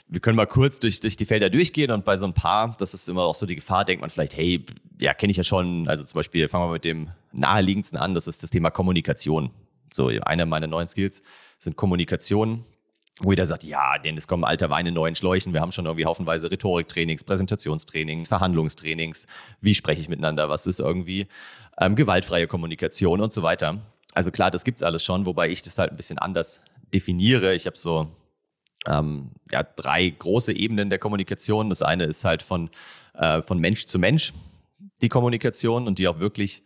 wir 0.08 0.20
können 0.20 0.36
mal 0.36 0.46
kurz 0.46 0.78
durch, 0.78 1.00
durch 1.00 1.16
die 1.16 1.24
Felder 1.24 1.50
durchgehen 1.50 1.90
und 1.90 2.04
bei 2.04 2.16
so 2.18 2.26
ein 2.26 2.34
paar, 2.34 2.76
das 2.78 2.94
ist 2.94 3.08
immer 3.08 3.22
auch 3.22 3.34
so 3.34 3.46
die 3.46 3.56
Gefahr, 3.56 3.84
denkt 3.84 4.00
man 4.00 4.10
vielleicht, 4.10 4.36
hey, 4.36 4.64
ja, 5.00 5.14
kenne 5.14 5.30
ich 5.30 5.36
ja 5.36 5.44
schon. 5.44 5.88
Also, 5.88 6.04
zum 6.04 6.18
Beispiel 6.18 6.48
fangen 6.48 6.68
wir 6.68 6.72
mit 6.72 6.84
dem 6.84 7.10
naheliegendsten 7.32 7.98
an, 7.98 8.14
das 8.14 8.26
ist 8.26 8.42
das 8.42 8.50
Thema 8.50 8.70
Kommunikation. 8.70 9.50
So, 9.92 10.08
einer 10.08 10.46
meiner 10.46 10.66
neuen 10.66 10.88
Skills 10.88 11.22
sind 11.58 11.76
Kommunikation 11.76 12.64
wo 13.20 13.30
jeder 13.30 13.46
sagt, 13.46 13.64
ja, 13.64 13.98
denn 13.98 14.16
es 14.18 14.28
kommen 14.28 14.44
alter 14.44 14.68
Weine 14.68 14.92
neuen 14.92 15.14
Schläuchen. 15.14 15.54
Wir 15.54 15.62
haben 15.62 15.72
schon 15.72 15.86
irgendwie 15.86 16.04
haufenweise 16.04 16.50
Rhetoriktrainings, 16.50 17.24
Präsentationstrainings, 17.24 18.28
Verhandlungstrainings. 18.28 19.26
Wie 19.62 19.74
spreche 19.74 20.02
ich 20.02 20.10
miteinander? 20.10 20.50
Was 20.50 20.66
ist 20.66 20.80
irgendwie 20.80 21.26
ähm, 21.78 21.96
gewaltfreie 21.96 22.46
Kommunikation 22.46 23.20
und 23.20 23.32
so 23.32 23.42
weiter. 23.42 23.78
Also 24.14 24.30
klar, 24.30 24.50
das 24.50 24.64
gibt's 24.64 24.82
alles 24.82 25.04
schon, 25.04 25.26
wobei 25.26 25.48
ich 25.50 25.62
das 25.62 25.78
halt 25.78 25.90
ein 25.90 25.96
bisschen 25.96 26.18
anders 26.18 26.60
definiere. 26.92 27.54
Ich 27.54 27.66
habe 27.66 27.78
so 27.78 28.08
ähm, 28.86 29.32
ja, 29.50 29.62
drei 29.62 30.08
große 30.08 30.52
Ebenen 30.52 30.90
der 30.90 30.98
Kommunikation. 30.98 31.68
Das 31.68 31.82
eine 31.82 32.04
ist 32.04 32.24
halt 32.24 32.42
von, 32.42 32.70
äh, 33.14 33.42
von 33.42 33.58
Mensch 33.58 33.86
zu 33.86 33.98
Mensch 33.98 34.32
die 35.02 35.08
Kommunikation 35.08 35.86
und 35.86 35.98
die 35.98 36.08
auch 36.08 36.20
wirklich 36.20 36.62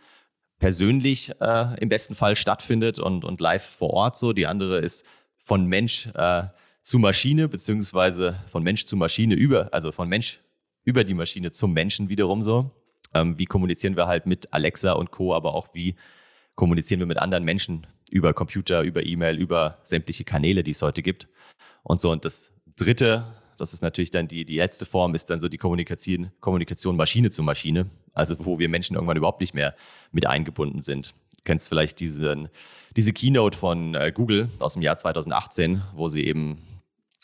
persönlich 0.58 1.32
äh, 1.40 1.80
im 1.80 1.88
besten 1.88 2.14
Fall 2.14 2.36
stattfindet 2.36 2.98
und, 2.98 3.24
und 3.24 3.40
live 3.40 3.64
vor 3.64 3.90
Ort 3.90 4.16
so. 4.16 4.32
Die 4.32 4.46
andere 4.46 4.78
ist 4.78 5.04
von 5.36 5.66
Mensch 5.66 6.08
äh, 6.14 6.44
zu 6.82 6.98
Maschine, 6.98 7.48
beziehungsweise 7.48 8.36
von 8.50 8.62
Mensch 8.62 8.84
zu 8.84 8.96
Maschine 8.96 9.34
über, 9.34 9.72
also 9.72 9.90
von 9.90 10.08
Mensch 10.08 10.40
über 10.84 11.04
die 11.04 11.14
Maschine 11.14 11.50
zum 11.50 11.72
Menschen 11.72 12.08
wiederum 12.08 12.42
so. 12.42 12.70
Ähm, 13.12 13.38
wie 13.38 13.46
kommunizieren 13.46 13.96
wir 13.96 14.06
halt 14.06 14.26
mit 14.26 14.52
Alexa 14.52 14.92
und 14.92 15.10
Co., 15.10 15.34
aber 15.34 15.54
auch 15.54 15.74
wie 15.74 15.96
kommunizieren 16.54 17.00
wir 17.00 17.06
mit 17.06 17.18
anderen 17.18 17.44
Menschen 17.44 17.86
über 18.10 18.34
Computer, 18.34 18.82
über 18.82 19.04
E-Mail, 19.04 19.38
über 19.38 19.78
sämtliche 19.84 20.24
Kanäle, 20.24 20.62
die 20.62 20.72
es 20.72 20.82
heute 20.82 21.02
gibt. 21.02 21.28
Und 21.82 22.00
so, 22.00 22.10
und 22.10 22.24
das 22.24 22.52
dritte, 22.76 23.24
das 23.56 23.72
ist 23.72 23.82
natürlich 23.82 24.10
dann 24.10 24.28
die, 24.28 24.44
die 24.44 24.56
letzte 24.56 24.86
Form, 24.86 25.14
ist 25.14 25.30
dann 25.30 25.40
so 25.40 25.48
die 25.48 25.58
Kommunikation, 25.58 26.30
Kommunikation 26.40 26.96
Maschine 26.96 27.30
zu 27.30 27.42
Maschine, 27.42 27.86
also 28.12 28.36
wo 28.44 28.58
wir 28.58 28.68
Menschen 28.68 28.94
irgendwann 28.94 29.16
überhaupt 29.16 29.40
nicht 29.40 29.54
mehr 29.54 29.74
mit 30.12 30.26
eingebunden 30.26 30.82
sind. 30.82 31.14
Du 31.36 31.44
kennst 31.44 31.68
vielleicht 31.68 32.00
diesen, 32.00 32.48
diese 32.96 33.12
Keynote 33.12 33.56
von 33.56 33.94
äh, 33.94 34.12
Google 34.14 34.50
aus 34.58 34.74
dem 34.74 34.82
Jahr 34.82 34.96
2018, 34.96 35.82
wo 35.94 36.08
sie 36.08 36.24
eben 36.26 36.58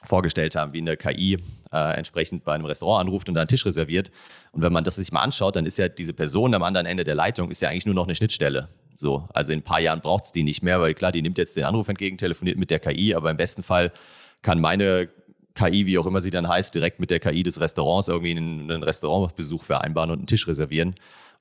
vorgestellt 0.04 0.56
haben, 0.56 0.72
wie 0.72 0.80
eine 0.80 0.96
KI 0.96 1.38
äh, 1.72 1.96
entsprechend 1.96 2.44
bei 2.44 2.54
einem 2.54 2.64
Restaurant 2.64 3.06
anruft 3.06 3.28
und 3.28 3.34
da 3.34 3.42
einen 3.42 3.48
Tisch 3.48 3.66
reserviert. 3.66 4.10
Und 4.52 4.62
wenn 4.62 4.72
man 4.72 4.84
das 4.84 4.96
sich 4.96 5.12
mal 5.12 5.22
anschaut, 5.22 5.56
dann 5.56 5.66
ist 5.66 5.78
ja 5.78 5.88
diese 5.88 6.12
Person 6.12 6.54
am 6.54 6.62
anderen 6.62 6.86
Ende 6.86 7.04
der 7.04 7.14
Leitung 7.14 7.50
ist 7.50 7.60
ja 7.60 7.68
eigentlich 7.68 7.86
nur 7.86 7.94
noch 7.94 8.04
eine 8.04 8.14
Schnittstelle. 8.14 8.68
So, 8.96 9.28
also 9.34 9.52
in 9.52 9.60
ein 9.60 9.64
paar 9.64 9.80
Jahren 9.80 10.00
braucht 10.00 10.24
es 10.24 10.32
die 10.32 10.42
nicht 10.42 10.62
mehr, 10.62 10.80
weil 10.80 10.94
klar, 10.94 11.12
die 11.12 11.22
nimmt 11.22 11.38
jetzt 11.38 11.56
den 11.56 11.64
Anruf 11.64 11.88
entgegen, 11.88 12.18
telefoniert 12.18 12.58
mit 12.58 12.70
der 12.70 12.80
KI, 12.80 13.14
aber 13.14 13.30
im 13.30 13.36
besten 13.36 13.62
Fall 13.62 13.92
kann 14.42 14.60
meine 14.60 15.08
KI, 15.54 15.86
wie 15.86 15.98
auch 15.98 16.06
immer 16.06 16.20
sie 16.20 16.30
dann 16.30 16.48
heißt, 16.48 16.74
direkt 16.74 17.00
mit 17.00 17.10
der 17.10 17.20
KI 17.20 17.42
des 17.42 17.60
Restaurants 17.60 18.08
irgendwie 18.08 18.30
einen, 18.30 18.70
einen 18.70 18.82
Restaurantbesuch 18.82 19.64
vereinbaren 19.64 20.10
und 20.10 20.18
einen 20.18 20.26
Tisch 20.26 20.46
reservieren. 20.46 20.94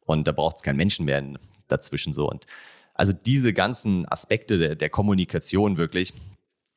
Und 0.06 0.28
da 0.28 0.32
braucht 0.32 0.58
es 0.58 0.64
keinen 0.64 0.78
Menschen 0.78 1.06
mehr 1.06 1.24
dazwischen 1.68 2.14
so. 2.14 2.30
Und 2.30 2.46
also 2.94 3.12
diese 3.14 3.54
ganzen 3.54 4.08
Aspekte 4.10 4.58
der, 4.58 4.76
der 4.76 4.90
Kommunikation 4.90 5.78
wirklich 5.78 6.14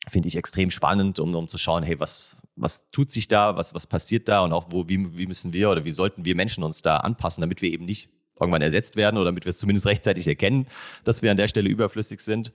finde 0.08 0.28
ich 0.28 0.36
extrem 0.36 0.70
spannend, 0.70 1.20
um, 1.20 1.34
um 1.34 1.48
zu 1.48 1.58
schauen, 1.58 1.82
hey, 1.82 2.00
was, 2.00 2.36
was 2.56 2.90
tut 2.90 3.10
sich 3.10 3.28
da, 3.28 3.56
was, 3.56 3.74
was 3.74 3.86
passiert 3.86 4.28
da 4.28 4.42
und 4.42 4.52
auch 4.52 4.66
wo, 4.70 4.88
wie, 4.88 5.16
wie 5.16 5.26
müssen 5.26 5.52
wir 5.52 5.70
oder 5.70 5.84
wie 5.84 5.90
sollten 5.90 6.24
wir 6.24 6.34
Menschen 6.34 6.64
uns 6.64 6.82
da 6.82 6.98
anpassen, 6.98 7.42
damit 7.42 7.62
wir 7.62 7.70
eben 7.70 7.84
nicht 7.84 8.08
irgendwann 8.40 8.62
ersetzt 8.62 8.96
werden 8.96 9.16
oder 9.16 9.26
damit 9.26 9.44
wir 9.44 9.50
es 9.50 9.58
zumindest 9.58 9.86
rechtzeitig 9.86 10.26
erkennen, 10.26 10.66
dass 11.04 11.22
wir 11.22 11.30
an 11.30 11.36
der 11.36 11.48
Stelle 11.48 11.68
überflüssig 11.68 12.20
sind. 12.20 12.52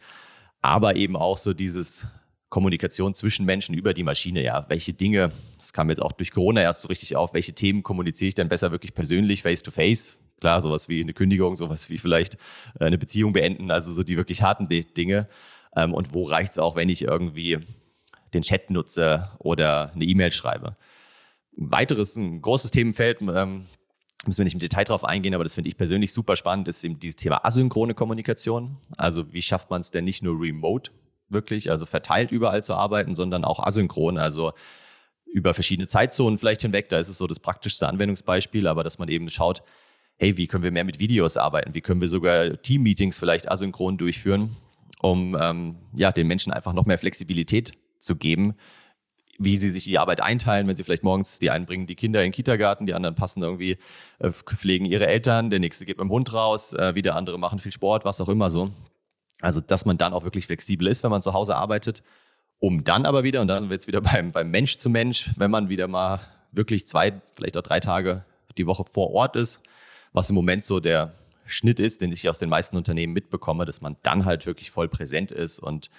Aber 0.62 0.96
eben 0.96 1.16
auch 1.16 1.38
so 1.38 1.54
dieses 1.54 2.08
Kommunikation 2.50 3.14
zwischen 3.14 3.46
Menschen 3.46 3.76
über 3.76 3.94
die 3.94 4.04
Maschine, 4.04 4.44
ja, 4.44 4.66
welche 4.70 4.94
Dinge, 4.94 5.32
das 5.58 5.74
kam 5.74 5.90
jetzt 5.90 6.02
auch 6.02 6.12
durch 6.12 6.32
Corona 6.32 6.62
erst 6.62 6.82
so 6.82 6.88
richtig 6.88 7.16
auf, 7.16 7.34
welche 7.34 7.54
Themen 7.54 7.84
kommuniziere 7.84 8.30
ich 8.30 8.36
denn 8.36 8.48
besser 8.48 8.72
wirklich 8.72 8.94
persönlich, 8.94 9.42
face 9.42 9.64
to 9.64 9.72
face, 9.72 10.18
Klar, 10.44 10.60
sowas 10.60 10.90
wie 10.90 11.00
eine 11.00 11.14
Kündigung, 11.14 11.56
sowas 11.56 11.90
wie 11.90 11.98
vielleicht 11.98 12.36
äh, 12.78 12.84
eine 12.84 12.98
Beziehung 12.98 13.32
beenden, 13.32 13.72
also 13.72 13.94
so 13.94 14.04
die 14.04 14.18
wirklich 14.18 14.42
harten 14.42 14.68
Dinge. 14.68 15.30
Ähm, 15.74 15.94
und 15.94 16.14
wo 16.14 16.24
reicht 16.24 16.52
es 16.52 16.60
auch, 16.60 16.76
wenn 16.76 16.90
ich 16.90 17.04
irgendwie 17.04 17.60
den 18.34 18.42
Chat 18.42 18.70
nutze 18.70 19.30
oder 19.40 19.94
eine 19.96 20.04
E-Mail 20.04 20.34
schreibe. 20.34 20.76
Ein 21.58 21.72
weiteres, 21.72 22.18
ein 22.18 22.42
großes 22.42 22.72
Themenfeld, 22.72 23.22
ähm, 23.22 23.68
müssen 24.26 24.40
wir 24.40 24.46
nicht 24.46 24.54
im 24.54 24.60
Detail 24.60 24.86
drauf 24.86 25.04
eingehen, 25.04 25.34
aber 25.34 25.44
das 25.44 25.54
finde 25.54 25.70
ich 25.70 25.78
persönlich 25.78 26.14
super 26.14 26.36
spannend, 26.36 26.68
ist 26.68 26.84
eben 26.84 27.00
dieses 27.00 27.18
Thema 27.18 27.46
asynchrone 27.46 27.94
Kommunikation. 27.94 28.78
Also 28.98 29.34
wie 29.34 29.42
schafft 29.42 29.70
man 29.70 29.82
es 29.82 29.92
denn 29.92 30.06
nicht 30.06 30.24
nur 30.24 30.40
remote 30.40 30.92
wirklich, 31.30 31.72
also 31.72 31.86
verteilt 31.86 32.32
überall 32.32 32.64
zu 32.64 32.74
arbeiten, 32.74 33.16
sondern 33.16 33.44
auch 33.44 33.60
asynchron, 33.60 34.18
also 34.18 34.54
über 35.26 35.54
verschiedene 35.54 35.88
Zeitzonen 35.88 36.38
vielleicht 36.38 36.62
hinweg. 36.62 36.90
Da 36.90 37.00
ist 37.00 37.10
es 37.10 37.18
so 37.18 37.28
das 37.28 37.40
praktischste 37.40 37.88
Anwendungsbeispiel, 37.88 38.68
aber 38.68 38.84
dass 38.84 39.00
man 39.00 39.10
eben 39.10 39.30
schaut, 39.30 39.64
hey, 40.18 40.38
wie 40.38 40.48
können 40.48 40.64
wir 40.64 40.72
mehr 40.72 40.84
mit 40.84 41.00
Videos 41.00 41.38
arbeiten? 41.38 41.74
Wie 41.74 41.82
können 41.82 42.02
wir 42.02 42.08
sogar 42.08 42.62
Team-Meetings 42.62 43.18
vielleicht 43.18 43.50
asynchron 43.52 43.98
durchführen, 43.98 44.56
um 45.02 45.36
ähm, 45.40 45.78
ja, 45.96 46.12
den 46.12 46.28
Menschen 46.28 46.54
einfach 46.54 46.74
noch 46.74 46.86
mehr 46.86 47.00
Flexibilität 47.00 47.74
zu 48.00 48.16
geben, 48.16 48.56
wie 49.40 49.58
sie 49.58 49.70
sich 49.70 49.86
die 49.86 49.98
Arbeit 49.98 50.22
einteilen, 50.22 50.68
wenn 50.68 50.76
sie 50.76 50.84
vielleicht 50.84 51.04
morgens, 51.04 51.40
die 51.40 51.50
einen 51.50 51.66
bringen 51.66 51.88
die 51.88 51.96
Kinder 51.96 52.22
in 52.22 52.28
den 52.28 52.32
Kindergarten, 52.32 52.86
die 52.86 52.94
anderen 52.94 53.16
passen 53.16 53.42
irgendwie, 53.42 53.78
äh, 54.20 54.32
pflegen 54.32 54.86
ihre 54.86 55.08
Eltern, 55.08 55.50
der 55.50 55.60
nächste 55.60 55.86
geht 55.86 55.98
mit 55.98 56.06
dem 56.06 56.12
Hund 56.12 56.34
raus, 56.34 56.74
äh, 56.74 56.96
wieder 56.96 57.16
andere 57.16 57.40
machen 57.40 57.60
viel 57.60 57.72
Sport, 57.72 58.06
was 58.06 58.22
auch 58.22 58.30
immer 58.30 58.50
so. 58.50 58.72
Also, 59.42 59.60
dass 59.60 59.86
man 59.86 59.98
dann 59.98 60.14
auch 60.14 60.24
wirklich 60.24 60.46
flexibel 60.46 60.88
ist, 60.88 61.04
wenn 61.04 61.12
man 61.12 61.22
zu 61.22 61.34
Hause 61.34 61.56
arbeitet, 61.56 62.04
um 62.60 62.84
dann 62.84 63.06
aber 63.06 63.24
wieder, 63.24 63.42
und 63.42 63.48
da 63.48 63.60
sind 63.60 63.70
wir 63.70 63.76
jetzt 63.76 63.88
wieder 63.88 64.02
beim, 64.02 64.32
beim 64.32 64.52
Mensch 64.52 64.78
zu 64.78 64.90
Mensch, 64.90 65.32
wenn 65.38 65.52
man 65.52 65.70
wieder 65.70 65.88
mal 65.88 66.20
wirklich 66.52 66.88
zwei, 66.88 67.22
vielleicht 67.36 67.58
auch 67.58 67.64
drei 67.64 67.80
Tage 67.80 68.26
die 68.58 68.68
Woche 68.68 68.86
vor 68.86 69.12
Ort 69.12 69.36
ist, 69.36 69.62
was 70.14 70.30
im 70.30 70.36
Moment 70.36 70.64
so 70.64 70.80
der 70.80 71.14
Schnitt 71.46 71.80
ist, 71.80 72.02
den 72.02 72.12
ich 72.12 72.30
aus 72.30 72.40
den 72.40 72.50
meisten 72.50 72.78
Unternehmen 72.78 73.14
mitbekomme, 73.14 73.66
dass 73.66 73.82
man 73.82 73.98
dann 74.04 74.26
halt 74.26 74.46
wirklich 74.46 74.72
voll 74.72 74.88
präsent 74.88 75.32
ist 75.32 75.60
und 75.60 75.90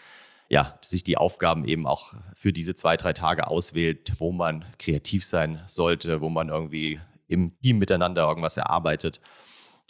ja, 0.48 0.78
sich 0.82 1.04
die 1.04 1.16
Aufgaben 1.16 1.64
eben 1.64 1.86
auch 1.86 2.14
für 2.34 2.52
diese 2.52 2.74
zwei, 2.74 2.96
drei 2.96 3.12
Tage 3.12 3.46
auswählt, 3.48 4.12
wo 4.18 4.32
man 4.32 4.64
kreativ 4.78 5.24
sein 5.24 5.62
sollte, 5.66 6.20
wo 6.20 6.28
man 6.28 6.48
irgendwie 6.48 7.00
im 7.28 7.58
Team 7.62 7.78
miteinander 7.78 8.28
irgendwas 8.28 8.56
erarbeitet. 8.56 9.20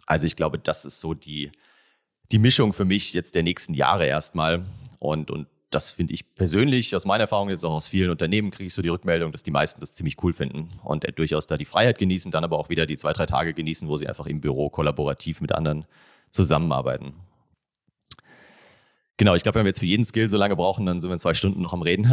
Also 0.07 0.27
ich 0.27 0.37
glaube, 0.37 0.59
das 0.59 0.85
ist 0.85 1.01
so 1.01 1.15
die, 1.15 1.51
die 2.33 2.39
Mischung 2.39 2.73
für 2.73 2.85
mich 2.85 3.13
jetzt 3.13 3.35
der 3.35 3.43
nächsten 3.43 3.75
Jahre 3.75 4.07
erstmal. 4.07 4.65
Und, 4.99 5.31
und 5.31 5.49
das 5.71 5.91
finde 5.91 6.15
ich 6.15 6.35
persönlich, 6.35 6.95
aus 6.95 7.05
meiner 7.05 7.25
Erfahrung 7.25 7.51
jetzt 7.51 7.65
auch 7.65 7.75
aus 7.75 7.89
vielen 7.89 8.11
Unternehmen, 8.11 8.51
kriege 8.51 8.69
ich 8.69 8.75
so 8.75 8.83
die 8.83 8.89
Rückmeldung, 8.89 9.33
dass 9.33 9.43
die 9.43 9.51
meisten 9.51 9.81
das 9.81 9.93
ziemlich 9.93 10.23
cool 10.23 10.33
finden 10.33 10.69
und 10.85 11.07
durchaus 11.19 11.47
da 11.47 11.57
die 11.57 11.65
Freiheit 11.65 11.99
genießen, 11.99 12.31
dann 12.31 12.45
aber 12.45 12.59
auch 12.59 12.69
wieder 12.69 12.87
die 12.87 12.97
zwei, 12.97 13.13
drei 13.13 13.27
Tage 13.27 13.55
genießen, 13.55 13.89
wo 13.89 13.97
sie 13.97 14.09
einfach 14.09 14.27
im 14.27 14.41
Büro 14.41 14.71
kollaborativ 14.71 15.41
mit 15.41 15.53
anderen 15.53 15.85
zusammenarbeiten. 16.31 17.15
Genau, 19.17 19.35
ich 19.37 19.45
glaube, 19.45 19.57
wenn 19.57 19.65
wir 19.65 19.69
jetzt 19.69 19.79
für 19.79 19.87
jeden 19.87 20.05
Skill 20.05 20.29
so 20.29 20.37
lange 20.37 20.57
brauchen, 20.57 20.87
dann 20.87 21.01
sind 21.01 21.09
wir 21.09 21.15
in 21.15 21.21
zwei 21.21 21.35
Stunden 21.35 21.63
noch 21.63 21.73
am 21.73 21.83
Reden. 21.83 22.13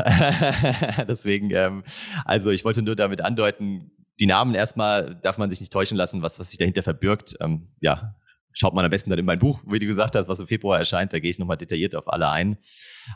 Deswegen, 1.08 1.50
ähm, 1.52 1.84
also 2.26 2.52
ich 2.52 2.64
wollte 2.64 2.84
nur 2.84 2.96
damit 2.96 3.22
andeuten, 3.22 3.92
die 4.20 4.28
Namen 4.28 4.54
erstmal 4.54 5.16
darf 5.24 5.40
man 5.40 5.50
sich 5.50 5.60
nicht 5.62 5.74
täuschen 5.74 5.98
lassen, 5.98 6.22
was, 6.22 6.40
was 6.40 6.52
sich 6.52 6.60
dahinter 6.60 6.84
verbirgt. 6.84 7.36
Ähm, 7.40 7.70
ja, 7.80 8.16
schaut 8.54 8.76
man 8.76 8.86
am 8.86 8.92
besten 8.92 9.10
dann 9.10 9.18
in 9.18 9.26
mein 9.26 9.40
Buch, 9.40 9.62
wie 9.66 9.80
du 9.80 9.88
gesagt 9.88 10.16
hast, 10.16 10.28
was 10.28 10.40
im 10.40 10.46
Februar 10.46 10.78
erscheint. 10.78 11.12
Da 11.12 11.20
gehe 11.20 11.32
ich 11.32 11.40
nochmal 11.40 11.58
detailliert 11.58 11.96
auf 11.96 12.08
alle 12.08 12.30
ein. 12.30 12.58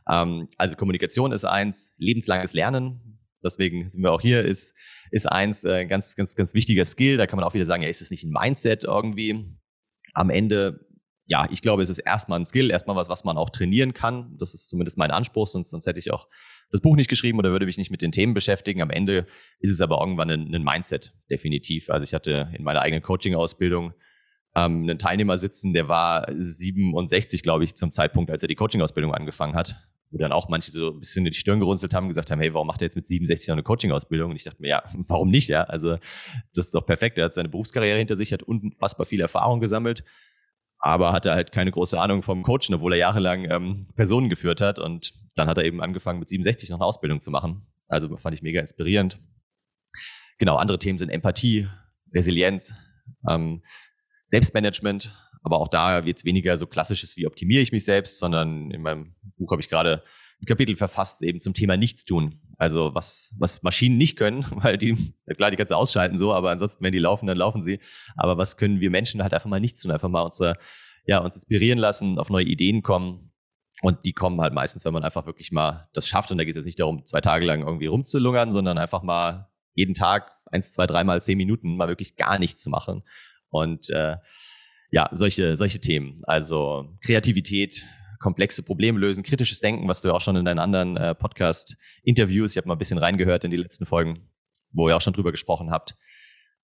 Ähm, 0.09 0.47
also 0.57 0.75
Kommunikation 0.75 1.31
ist 1.31 1.45
eins, 1.45 1.93
lebenslanges 1.97 2.53
Lernen. 2.53 3.19
Deswegen 3.43 3.87
sind 3.87 4.01
wir 4.01 4.11
auch 4.11 4.21
hier, 4.21 4.43
ist, 4.43 4.73
ist 5.11 5.31
eins, 5.31 5.63
äh, 5.63 5.85
ganz, 5.85 6.15
ganz, 6.15 6.35
ganz 6.35 6.55
wichtiger 6.55 6.85
Skill. 6.85 7.17
Da 7.17 7.27
kann 7.27 7.37
man 7.37 7.45
auch 7.45 7.53
wieder 7.53 7.65
sagen, 7.65 7.83
ja, 7.83 7.89
ist 7.89 8.01
es 8.01 8.09
nicht 8.09 8.23
ein 8.23 8.31
Mindset 8.31 8.83
irgendwie? 8.83 9.45
Am 10.13 10.31
Ende 10.31 10.84
ja, 11.27 11.47
ich 11.49 11.61
glaube, 11.61 11.81
es 11.81 11.89
ist 11.89 11.97
erstmal 11.97 12.39
ein 12.39 12.45
Skill, 12.45 12.69
erstmal 12.69 12.95
was, 12.95 13.09
was 13.09 13.23
man 13.23 13.37
auch 13.37 13.49
trainieren 13.49 13.93
kann. 13.93 14.35
Das 14.37 14.53
ist 14.53 14.69
zumindest 14.69 14.97
mein 14.97 15.09
Anspruch, 15.09 15.47
sonst, 15.47 15.71
sonst 15.71 15.87
hätte 15.87 15.97
ich 15.97 16.11
auch 16.11 16.27
das 16.69 16.81
Buch 16.81 16.95
nicht 16.95 17.09
geschrieben 17.09 17.39
oder 17.39 17.51
würde 17.51 17.65
mich 17.65 17.77
nicht 17.77 17.89
mit 17.89 18.03
den 18.03 18.11
Themen 18.11 18.35
beschäftigen. 18.35 18.81
Am 18.81 18.91
Ende 18.91 19.25
ist 19.59 19.71
es 19.71 19.81
aber 19.81 19.99
irgendwann 19.99 20.29
ein, 20.29 20.53
ein 20.53 20.63
Mindset, 20.63 21.13
definitiv. 21.31 21.89
Also 21.89 22.03
ich 22.03 22.13
hatte 22.13 22.49
in 22.55 22.63
meiner 22.63 22.81
eigenen 22.81 23.01
Coaching-Ausbildung 23.01 23.93
ähm, 24.55 24.83
einen 24.83 24.99
Teilnehmer 24.99 25.37
sitzen, 25.37 25.73
der 25.73 25.87
war 25.87 26.27
67, 26.31 27.41
glaube 27.41 27.63
ich, 27.63 27.75
zum 27.75 27.91
Zeitpunkt, 27.91 28.29
als 28.29 28.43
er 28.43 28.47
die 28.47 28.55
Coaching-Ausbildung 28.55 29.13
angefangen 29.13 29.55
hat. 29.55 29.75
Wo 30.11 30.19
dann 30.19 30.31
auch 30.31 30.47
manche 30.49 30.69
so 30.69 30.91
ein 30.91 30.99
bisschen 30.99 31.25
in 31.25 31.31
die 31.31 31.37
Stirn 31.37 31.59
gerunzelt 31.59 31.95
haben 31.95 32.03
und 32.03 32.09
gesagt 32.09 32.29
haben, 32.29 32.39
hey, 32.39 32.53
warum 32.53 32.67
macht 32.67 32.81
er 32.81 32.85
jetzt 32.85 32.95
mit 32.95 33.07
67 33.07 33.47
noch 33.47 33.55
eine 33.55 33.63
Coaching-Ausbildung? 33.63 34.29
Und 34.29 34.35
ich 34.35 34.43
dachte 34.43 34.61
mir, 34.61 34.67
ja, 34.67 34.83
warum 34.93 35.31
nicht? 35.31 35.49
Ja, 35.49 35.63
also 35.63 35.97
das 36.53 36.67
ist 36.67 36.75
doch 36.75 36.85
perfekt. 36.85 37.17
Er 37.17 37.25
hat 37.25 37.33
seine 37.33 37.49
Berufskarriere 37.49 37.97
hinter 37.97 38.15
sich, 38.15 38.31
hat 38.31 38.43
unfassbar 38.43 39.07
viel 39.07 39.19
Erfahrung 39.19 39.59
gesammelt 39.59 40.03
aber 40.85 41.13
hatte 41.13 41.31
halt 41.31 41.51
keine 41.51 41.71
große 41.71 41.99
Ahnung 41.99 42.21
vom 42.21 42.43
Coachen, 42.43 42.75
obwohl 42.75 42.93
er 42.93 42.99
jahrelang 42.99 43.49
ähm, 43.49 43.85
Personen 43.95 44.29
geführt 44.29 44.61
hat. 44.61 44.77
Und 44.77 45.13
dann 45.35 45.47
hat 45.47 45.57
er 45.57 45.65
eben 45.65 45.81
angefangen, 45.81 46.19
mit 46.19 46.29
67 46.29 46.69
noch 46.69 46.77
eine 46.77 46.85
Ausbildung 46.85 47.21
zu 47.21 47.31
machen. 47.31 47.65
Also 47.87 48.15
fand 48.17 48.35
ich 48.35 48.43
mega 48.43 48.61
inspirierend. 48.61 49.19
Genau, 50.37 50.57
andere 50.57 50.77
Themen 50.77 50.99
sind 50.99 51.09
Empathie, 51.09 51.67
Resilienz, 52.13 52.75
ähm, 53.27 53.63
Selbstmanagement. 54.27 55.11
Aber 55.45 55.59
auch 55.59 55.67
da 55.67 56.05
wird 56.05 56.17
es 56.17 56.25
weniger 56.25 56.57
so 56.57 56.65
klassisches, 56.65 57.17
wie 57.17 57.27
optimiere 57.27 57.61
ich 57.61 57.71
mich 57.71 57.85
selbst, 57.85 58.17
sondern 58.17 58.71
in 58.71 58.81
meinem 58.81 59.13
Buch 59.37 59.51
habe 59.51 59.61
ich 59.61 59.69
gerade 59.69 60.01
ein 60.41 60.47
Kapitel 60.47 60.75
verfasst 60.75 61.21
eben 61.21 61.39
zum 61.39 61.53
Thema 61.53 61.77
Nichtstun. 61.77 62.41
Also 62.57 62.95
was, 62.95 63.31
was 63.37 63.61
Maschinen 63.61 63.99
nicht 63.99 64.17
können, 64.17 64.43
weil 64.55 64.79
die, 64.79 65.13
klar, 65.37 65.51
die 65.51 65.57
kannst 65.57 65.69
du 65.69 65.75
ausschalten 65.75 66.17
so, 66.17 66.33
aber 66.33 66.49
ansonsten, 66.49 66.83
wenn 66.83 66.93
die 66.93 66.99
laufen, 66.99 67.27
dann 67.27 67.37
laufen 67.37 67.61
sie. 67.61 67.79
Aber 68.17 68.39
was 68.39 68.57
können 68.57 68.79
wir 68.79 68.89
Menschen 68.89 69.21
halt 69.21 69.35
einfach 69.35 69.47
mal 69.47 69.59
nicht 69.59 69.79
tun? 69.79 69.91
Einfach 69.91 70.09
mal 70.09 70.23
unsere, 70.23 70.57
ja, 71.05 71.19
uns 71.19 71.35
inspirieren 71.35 71.77
lassen, 71.77 72.17
auf 72.17 72.31
neue 72.31 72.45
Ideen 72.45 72.81
kommen. 72.81 73.31
Und 73.83 74.03
die 74.03 74.13
kommen 74.13 74.41
halt 74.41 74.55
meistens, 74.55 74.83
wenn 74.83 74.93
man 74.93 75.03
einfach 75.03 75.27
wirklich 75.27 75.51
mal 75.51 75.89
das 75.93 76.07
schafft. 76.07 76.31
Und 76.31 76.39
da 76.39 76.43
geht 76.43 76.53
es 76.53 76.57
jetzt 76.57 76.65
nicht 76.65 76.79
darum, 76.79 77.05
zwei 77.05 77.21
Tage 77.21 77.45
lang 77.45 77.61
irgendwie 77.61 77.85
rumzulungern, 77.85 78.49
sondern 78.49 78.79
einfach 78.79 79.03
mal 79.03 79.51
jeden 79.75 79.93
Tag 79.93 80.31
eins, 80.45 80.71
zwei, 80.71 80.87
dreimal 80.87 81.21
zehn 81.21 81.37
Minuten 81.37 81.77
mal 81.77 81.87
wirklich 81.87 82.15
gar 82.15 82.39
nichts 82.39 82.63
zu 82.63 82.71
machen. 82.71 83.03
Und 83.49 83.91
äh, 83.91 84.17
ja, 84.95 85.09
solche, 85.11 85.57
solche 85.57 85.81
Themen. 85.81 86.21
Also 86.23 86.95
Kreativität, 87.01 87.85
komplexe 88.21 88.63
Probleme 88.63 88.97
lösen, 88.97 89.23
kritisches 89.23 89.59
Denken, 89.59 89.89
was 89.89 90.01
du 90.01 90.07
ja 90.07 90.13
auch 90.13 90.21
schon 90.21 90.37
in 90.37 90.45
deinen 90.45 90.59
anderen 90.59 90.95
äh, 90.95 91.13
Podcast-Interviews, 91.13 92.51
ich 92.51 92.57
habe 92.57 92.69
mal 92.69 92.75
ein 92.75 92.79
bisschen 92.79 92.97
reingehört 92.97 93.43
in 93.43 93.51
die 93.51 93.57
letzten 93.57 93.85
Folgen, 93.85 94.29
wo 94.71 94.87
ihr 94.87 94.95
auch 94.95 95.01
schon 95.01 95.11
drüber 95.11 95.33
gesprochen 95.33 95.69
habt. 95.69 95.97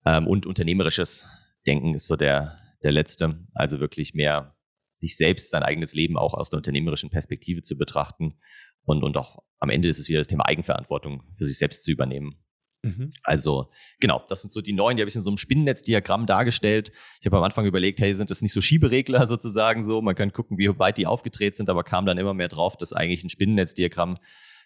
Ähm, 0.06 0.26
und 0.26 0.46
unternehmerisches 0.46 1.26
Denken 1.66 1.94
ist 1.94 2.06
so 2.06 2.16
der, 2.16 2.58
der 2.82 2.92
letzte. 2.92 3.46
Also 3.52 3.80
wirklich 3.80 4.14
mehr 4.14 4.56
sich 4.94 5.18
selbst, 5.18 5.50
sein 5.50 5.62
eigenes 5.62 5.92
Leben 5.92 6.16
auch 6.16 6.32
aus 6.32 6.48
der 6.48 6.56
unternehmerischen 6.56 7.10
Perspektive 7.10 7.60
zu 7.60 7.76
betrachten. 7.76 8.38
Und, 8.84 9.04
und 9.04 9.18
auch 9.18 9.40
am 9.58 9.68
Ende 9.68 9.88
ist 9.88 9.98
es 9.98 10.08
wieder 10.08 10.20
das 10.20 10.28
Thema 10.28 10.46
Eigenverantwortung 10.46 11.22
für 11.36 11.44
sich 11.44 11.58
selbst 11.58 11.84
zu 11.84 11.90
übernehmen. 11.90 12.42
Mhm. 12.82 13.10
Also, 13.22 13.70
genau, 14.00 14.22
das 14.28 14.42
sind 14.42 14.50
so 14.50 14.60
die 14.60 14.72
neuen, 14.72 14.96
die 14.96 15.02
habe 15.02 15.08
ich 15.08 15.14
in 15.14 15.22
so 15.22 15.30
einem 15.30 15.36
Spinnennetz-Diagramm 15.36 16.26
dargestellt. 16.26 16.90
Ich 17.20 17.26
habe 17.26 17.38
am 17.38 17.44
Anfang 17.44 17.64
überlegt, 17.64 18.00
hey, 18.00 18.12
sind 18.12 18.30
das 18.30 18.42
nicht 18.42 18.52
so 18.52 18.60
Schieberegler 18.60 19.26
sozusagen 19.28 19.84
so? 19.84 20.02
Man 20.02 20.16
kann 20.16 20.32
gucken, 20.32 20.58
wie 20.58 20.68
weit 20.78 20.98
die 20.98 21.06
aufgedreht 21.06 21.54
sind, 21.54 21.68
aber 21.70 21.84
kam 21.84 22.06
dann 22.06 22.18
immer 22.18 22.34
mehr 22.34 22.48
drauf, 22.48 22.76
dass 22.76 22.92
eigentlich 22.92 23.22
ein 23.24 23.30
Spinnennetz-Diagramm 23.30 24.18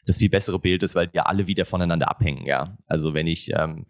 das 0.06 0.18
viel 0.18 0.30
bessere 0.30 0.58
Bild 0.58 0.82
ist, 0.82 0.94
weil 0.94 1.08
die 1.08 1.20
alle 1.20 1.46
wieder 1.46 1.64
voneinander 1.64 2.08
abhängen, 2.08 2.46
ja. 2.46 2.78
Also, 2.86 3.12
wenn 3.12 3.26
ich 3.26 3.50
ähm, 3.54 3.86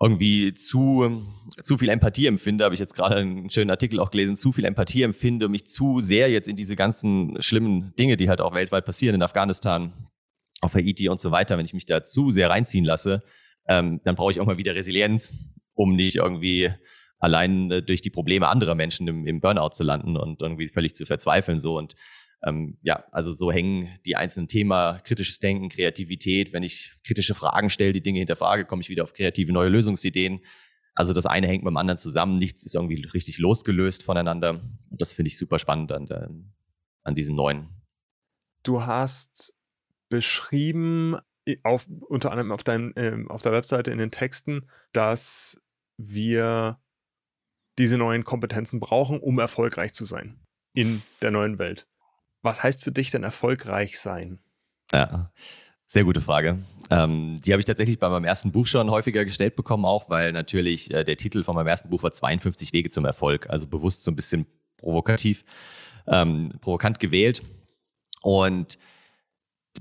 irgendwie 0.00 0.54
zu, 0.54 1.22
zu 1.62 1.78
viel 1.78 1.88
Empathie 1.90 2.26
empfinde, 2.26 2.64
habe 2.64 2.74
ich 2.74 2.80
jetzt 2.80 2.94
gerade 2.94 3.16
einen 3.16 3.50
schönen 3.50 3.70
Artikel 3.70 4.00
auch 4.00 4.10
gelesen, 4.10 4.36
zu 4.36 4.52
viel 4.52 4.64
Empathie 4.64 5.02
empfinde, 5.02 5.48
mich 5.48 5.66
zu 5.66 6.00
sehr 6.00 6.30
jetzt 6.30 6.48
in 6.48 6.56
diese 6.56 6.76
ganzen 6.76 7.40
schlimmen 7.40 7.94
Dinge, 7.96 8.16
die 8.16 8.28
halt 8.28 8.40
auch 8.40 8.54
weltweit 8.54 8.84
passieren 8.84 9.14
in 9.14 9.22
Afghanistan, 9.22 10.08
auf 10.62 10.74
Haiti 10.74 11.08
und 11.08 11.20
so 11.20 11.30
weiter, 11.30 11.58
wenn 11.58 11.66
ich 11.66 11.74
mich 11.74 11.86
da 11.86 12.02
zu 12.02 12.30
sehr 12.30 12.48
reinziehen 12.48 12.84
lasse, 12.84 13.22
ähm, 13.68 14.00
dann 14.04 14.14
brauche 14.14 14.30
ich 14.30 14.40
auch 14.40 14.46
mal 14.46 14.58
wieder 14.58 14.74
Resilienz, 14.74 15.34
um 15.74 15.94
nicht 15.94 16.16
irgendwie 16.16 16.70
allein 17.18 17.70
äh, 17.70 17.82
durch 17.82 18.00
die 18.00 18.10
Probleme 18.10 18.48
anderer 18.48 18.74
Menschen 18.74 19.06
im, 19.08 19.26
im, 19.26 19.40
Burnout 19.40 19.70
zu 19.70 19.84
landen 19.84 20.16
und 20.16 20.40
irgendwie 20.40 20.68
völlig 20.68 20.94
zu 20.94 21.04
verzweifeln. 21.04 21.58
So 21.58 21.76
und 21.76 21.94
ähm, 22.44 22.78
ja, 22.82 23.04
also 23.12 23.32
so 23.32 23.52
hängen 23.52 23.88
die 24.04 24.16
einzelnen 24.16 24.48
Themen, 24.48 25.00
kritisches 25.04 25.38
Denken, 25.38 25.68
Kreativität. 25.68 26.52
Wenn 26.52 26.62
ich 26.62 26.92
kritische 27.04 27.34
Fragen 27.34 27.70
stelle, 27.70 27.92
die 27.92 28.02
Dinge 28.02 28.18
hinterfrage, 28.18 28.64
komme 28.64 28.82
ich 28.82 28.88
wieder 28.88 29.04
auf 29.04 29.12
kreative 29.12 29.52
neue 29.52 29.68
Lösungsideen. 29.68 30.40
Also 30.94 31.14
das 31.14 31.26
eine 31.26 31.46
hängt 31.46 31.64
mit 31.64 31.70
dem 31.70 31.76
anderen 31.76 31.98
zusammen, 31.98 32.36
nichts 32.36 32.64
ist 32.64 32.74
irgendwie 32.74 33.02
richtig 33.14 33.38
losgelöst 33.38 34.02
voneinander. 34.02 34.60
Und 34.90 35.00
das 35.00 35.12
finde 35.12 35.28
ich 35.28 35.38
super 35.38 35.58
spannend 35.58 35.92
an, 35.92 36.52
an 37.02 37.14
diesen 37.14 37.34
neuen. 37.34 37.68
Du 38.62 38.84
hast 38.84 39.54
beschrieben, 40.12 41.16
auf, 41.62 41.86
unter 42.06 42.32
anderem 42.32 42.52
auf, 42.52 42.62
dein, 42.62 42.94
äh, 42.96 43.16
auf 43.28 43.40
der 43.40 43.52
Webseite 43.52 43.90
in 43.90 43.96
den 43.96 44.10
Texten, 44.10 44.66
dass 44.92 45.58
wir 45.96 46.78
diese 47.78 47.96
neuen 47.96 48.22
Kompetenzen 48.22 48.78
brauchen, 48.78 49.20
um 49.20 49.38
erfolgreich 49.38 49.94
zu 49.94 50.04
sein 50.04 50.38
in 50.74 51.00
der 51.22 51.30
neuen 51.30 51.58
Welt. 51.58 51.86
Was 52.42 52.62
heißt 52.62 52.84
für 52.84 52.92
dich 52.92 53.10
denn 53.10 53.24
erfolgreich 53.24 53.98
sein? 53.98 54.40
Ja, 54.92 55.32
sehr 55.86 56.04
gute 56.04 56.20
Frage. 56.20 56.58
Ähm, 56.90 57.40
die 57.40 57.52
habe 57.52 57.60
ich 57.60 57.66
tatsächlich 57.66 57.98
bei 57.98 58.10
meinem 58.10 58.24
ersten 58.24 58.52
Buch 58.52 58.66
schon 58.66 58.90
häufiger 58.90 59.24
gestellt 59.24 59.56
bekommen, 59.56 59.86
auch 59.86 60.10
weil 60.10 60.32
natürlich 60.32 60.92
äh, 60.92 61.04
der 61.04 61.16
Titel 61.16 61.42
von 61.42 61.54
meinem 61.54 61.68
ersten 61.68 61.88
Buch 61.88 62.02
war 62.02 62.12
52 62.12 62.74
Wege 62.74 62.90
zum 62.90 63.06
Erfolg, 63.06 63.48
also 63.48 63.66
bewusst 63.66 64.04
so 64.04 64.10
ein 64.10 64.16
bisschen 64.16 64.44
provokativ, 64.76 65.42
ähm, 66.06 66.50
provokant 66.60 67.00
gewählt. 67.00 67.42
Und 68.20 68.78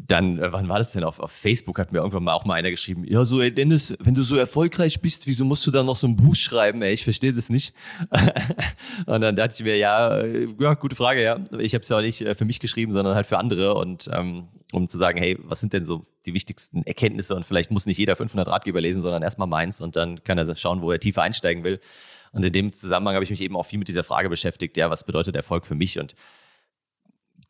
dann, 0.07 0.39
äh, 0.39 0.51
wann 0.53 0.69
war 0.69 0.77
das 0.77 0.93
denn? 0.93 1.03
Auf, 1.03 1.19
auf 1.19 1.31
Facebook 1.31 1.77
hat 1.79 1.91
mir 1.91 1.99
irgendwann 1.99 2.23
mal 2.23 2.33
auch 2.33 2.45
mal 2.45 2.53
einer 2.53 2.69
geschrieben, 2.69 3.03
ja, 3.05 3.25
so, 3.25 3.41
ey 3.41 3.53
Dennis, 3.53 3.93
wenn 3.99 4.13
du 4.13 4.21
so 4.21 4.37
erfolgreich 4.37 5.01
bist, 5.01 5.27
wieso 5.27 5.43
musst 5.45 5.65
du 5.67 5.71
dann 5.71 5.85
noch 5.85 5.97
so 5.97 6.07
ein 6.07 6.15
Buch 6.15 6.35
schreiben? 6.35 6.81
Ey, 6.81 6.93
ich 6.93 7.03
verstehe 7.03 7.33
das 7.33 7.49
nicht. 7.49 7.73
und 9.05 9.21
dann 9.21 9.35
dachte 9.35 9.55
ich 9.57 9.63
mir, 9.63 9.77
ja, 9.77 10.19
äh, 10.19 10.47
ja, 10.59 10.73
gute 10.75 10.95
Frage, 10.95 11.21
ja. 11.21 11.39
Ich 11.59 11.73
habe 11.73 11.81
es 11.81 11.89
ja 11.89 11.97
auch 11.97 12.01
nicht 12.01 12.21
äh, 12.21 12.35
für 12.35 12.45
mich 12.45 12.59
geschrieben, 12.59 12.91
sondern 12.91 13.15
halt 13.15 13.25
für 13.25 13.37
andere 13.37 13.73
und 13.75 14.09
ähm, 14.13 14.47
um 14.71 14.87
zu 14.87 14.97
sagen, 14.97 15.17
hey, 15.17 15.37
was 15.43 15.59
sind 15.59 15.73
denn 15.73 15.83
so 15.83 16.05
die 16.25 16.33
wichtigsten 16.33 16.83
Erkenntnisse? 16.83 17.35
Und 17.35 17.45
vielleicht 17.45 17.71
muss 17.71 17.85
nicht 17.85 17.97
jeder 17.97 18.15
500 18.15 18.47
Ratgeber 18.47 18.79
lesen, 18.79 19.01
sondern 19.01 19.23
erstmal 19.23 19.47
meins 19.47 19.81
und 19.81 19.97
dann 19.97 20.23
kann 20.23 20.37
er 20.37 20.55
schauen, 20.55 20.81
wo 20.81 20.91
er 20.91 20.99
tiefer 20.99 21.21
einsteigen 21.21 21.63
will. 21.63 21.79
Und 22.31 22.45
in 22.45 22.53
dem 22.53 22.71
Zusammenhang 22.71 23.15
habe 23.15 23.25
ich 23.25 23.29
mich 23.29 23.41
eben 23.41 23.57
auch 23.57 23.65
viel 23.65 23.79
mit 23.79 23.89
dieser 23.89 24.05
Frage 24.05 24.29
beschäftigt, 24.29 24.77
ja, 24.77 24.89
was 24.89 25.03
bedeutet 25.03 25.35
Erfolg 25.35 25.65
für 25.65 25.75
mich? 25.75 25.99
Und 25.99 26.15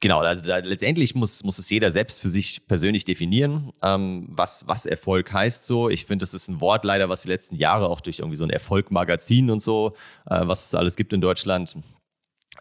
Genau, 0.01 0.19
also 0.19 0.43
da, 0.43 0.57
letztendlich 0.57 1.13
muss, 1.13 1.43
muss 1.43 1.59
es 1.59 1.69
jeder 1.69 1.91
selbst 1.91 2.21
für 2.21 2.29
sich 2.29 2.67
persönlich 2.67 3.05
definieren, 3.05 3.71
ähm, 3.83 4.27
was, 4.31 4.67
was 4.67 4.87
Erfolg 4.87 5.31
heißt 5.31 5.63
so. 5.63 5.89
Ich 5.89 6.05
finde, 6.05 6.23
das 6.23 6.33
ist 6.33 6.47
ein 6.47 6.59
Wort 6.59 6.83
leider, 6.83 7.07
was 7.07 7.21
die 7.21 7.29
letzten 7.29 7.55
Jahre 7.55 7.87
auch 7.87 8.01
durch 8.01 8.17
irgendwie 8.17 8.35
so 8.35 8.43
ein 8.43 8.49
Erfolgmagazin 8.49 9.51
und 9.51 9.61
so, 9.61 9.93
äh, 10.25 10.41
was 10.43 10.65
es 10.65 10.75
alles 10.75 10.95
gibt 10.95 11.13
in 11.13 11.21
Deutschland, 11.21 11.75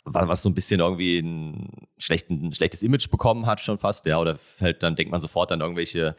was 0.04 0.42
so 0.42 0.50
ein 0.50 0.54
bisschen 0.54 0.80
irgendwie 0.80 1.18
ein, 1.18 1.88
schlechten, 1.97 2.49
ein 2.49 2.52
schlechtes 2.52 2.82
Image 2.82 3.11
bekommen 3.11 3.47
hat 3.47 3.61
schon 3.61 3.78
fast, 3.78 4.04
ja, 4.04 4.20
oder 4.20 4.38
halt 4.61 4.82
dann 4.82 4.94
denkt 4.94 5.11
man 5.11 5.23
sofort 5.23 5.50
an 5.50 5.62
irgendwelche 5.62 6.16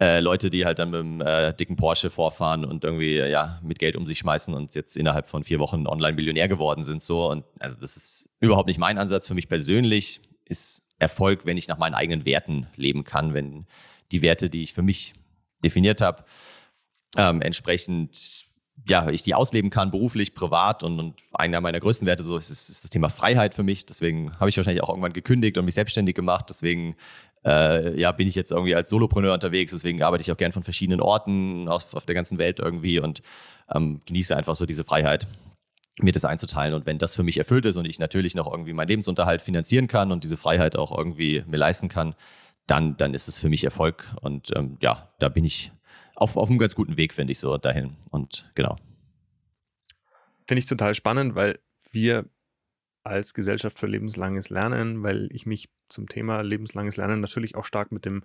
äh, 0.00 0.20
Leute, 0.20 0.50
die 0.50 0.64
halt 0.64 0.78
dann 0.78 0.90
mit 0.90 1.00
einem 1.00 1.20
äh, 1.22 1.54
dicken 1.54 1.74
Porsche 1.74 2.08
vorfahren 2.08 2.64
und 2.64 2.84
irgendwie 2.84 3.16
ja 3.16 3.58
mit 3.64 3.80
Geld 3.80 3.96
um 3.96 4.06
sich 4.06 4.18
schmeißen 4.18 4.54
und 4.54 4.76
jetzt 4.76 4.96
innerhalb 4.96 5.28
von 5.28 5.42
vier 5.42 5.58
Wochen 5.58 5.88
Online-Millionär 5.88 6.46
geworden 6.46 6.84
sind. 6.84 7.02
So 7.02 7.30
und 7.30 7.44
also 7.58 7.76
das 7.80 7.96
ist 7.96 8.28
überhaupt 8.38 8.68
nicht 8.68 8.78
mein 8.78 8.98
Ansatz. 8.98 9.26
Für 9.26 9.34
mich 9.34 9.48
persönlich 9.48 10.20
ist 10.48 10.82
Erfolg, 10.98 11.44
wenn 11.44 11.56
ich 11.56 11.68
nach 11.68 11.78
meinen 11.78 11.94
eigenen 11.94 12.24
Werten 12.24 12.66
leben 12.76 13.04
kann, 13.04 13.34
wenn 13.34 13.66
die 14.12 14.22
Werte, 14.22 14.48
die 14.48 14.62
ich 14.62 14.72
für 14.72 14.82
mich 14.82 15.14
definiert 15.62 16.00
habe, 16.00 16.24
ähm, 17.16 17.42
entsprechend 17.42 18.46
ja, 18.88 19.08
ich 19.08 19.22
die 19.22 19.34
ausleben 19.34 19.70
kann, 19.70 19.90
beruflich, 19.90 20.34
privat 20.34 20.84
und, 20.84 21.00
und 21.00 21.22
einer 21.32 21.60
meiner 21.60 21.80
größten 21.80 22.06
Werte 22.06 22.22
so 22.22 22.36
ist, 22.36 22.50
ist, 22.50 22.84
das 22.84 22.90
Thema 22.90 23.08
Freiheit 23.08 23.54
für 23.54 23.62
mich. 23.62 23.86
Deswegen 23.86 24.38
habe 24.38 24.50
ich 24.50 24.56
wahrscheinlich 24.56 24.82
auch 24.82 24.90
irgendwann 24.90 25.12
gekündigt 25.12 25.58
und 25.58 25.64
mich 25.64 25.74
selbstständig 25.74 26.14
gemacht. 26.14 26.46
Deswegen 26.50 26.94
äh, 27.44 27.98
ja, 27.98 28.12
bin 28.12 28.28
ich 28.28 28.34
jetzt 28.34 28.52
irgendwie 28.52 28.74
als 28.74 28.90
Solopreneur 28.90 29.32
unterwegs. 29.32 29.72
Deswegen 29.72 30.02
arbeite 30.02 30.22
ich 30.22 30.30
auch 30.30 30.36
gern 30.36 30.52
von 30.52 30.62
verschiedenen 30.62 31.00
Orten 31.00 31.68
auf, 31.68 31.94
auf 31.94 32.04
der 32.04 32.14
ganzen 32.14 32.38
Welt 32.38 32.58
irgendwie 32.58 32.98
und 33.00 33.22
ähm, 33.74 34.02
genieße 34.04 34.36
einfach 34.36 34.56
so 34.56 34.66
diese 34.66 34.84
Freiheit 34.84 35.26
mir 36.00 36.12
das 36.12 36.24
einzuteilen. 36.24 36.74
Und 36.74 36.86
wenn 36.86 36.98
das 36.98 37.14
für 37.14 37.22
mich 37.22 37.38
erfüllt 37.38 37.66
ist 37.66 37.76
und 37.76 37.86
ich 37.86 37.98
natürlich 37.98 38.34
noch 38.34 38.50
irgendwie 38.50 38.72
meinen 38.72 38.88
Lebensunterhalt 38.88 39.42
finanzieren 39.42 39.88
kann 39.88 40.12
und 40.12 40.24
diese 40.24 40.36
Freiheit 40.36 40.76
auch 40.76 40.96
irgendwie 40.96 41.42
mir 41.46 41.56
leisten 41.56 41.88
kann, 41.88 42.14
dann, 42.66 42.96
dann 42.96 43.14
ist 43.14 43.28
es 43.28 43.38
für 43.38 43.48
mich 43.48 43.64
Erfolg. 43.64 44.04
Und 44.20 44.50
ähm, 44.56 44.76
ja, 44.80 45.10
da 45.18 45.28
bin 45.28 45.44
ich 45.44 45.72
auf, 46.14 46.36
auf 46.36 46.50
einem 46.50 46.58
ganz 46.58 46.74
guten 46.74 46.96
Weg, 46.96 47.14
finde 47.14 47.32
ich 47.32 47.38
so 47.38 47.56
dahin. 47.56 47.96
Und 48.10 48.50
genau. 48.54 48.76
Finde 50.46 50.58
ich 50.60 50.66
total 50.66 50.94
spannend, 50.94 51.34
weil 51.34 51.58
wir 51.90 52.26
als 53.04 53.34
Gesellschaft 53.34 53.78
für 53.78 53.86
lebenslanges 53.86 54.50
Lernen, 54.50 55.02
weil 55.02 55.28
ich 55.32 55.46
mich 55.46 55.68
zum 55.88 56.08
Thema 56.08 56.40
lebenslanges 56.40 56.96
Lernen 56.96 57.20
natürlich 57.20 57.54
auch 57.54 57.64
stark 57.64 57.92
mit 57.92 58.04
dem 58.04 58.24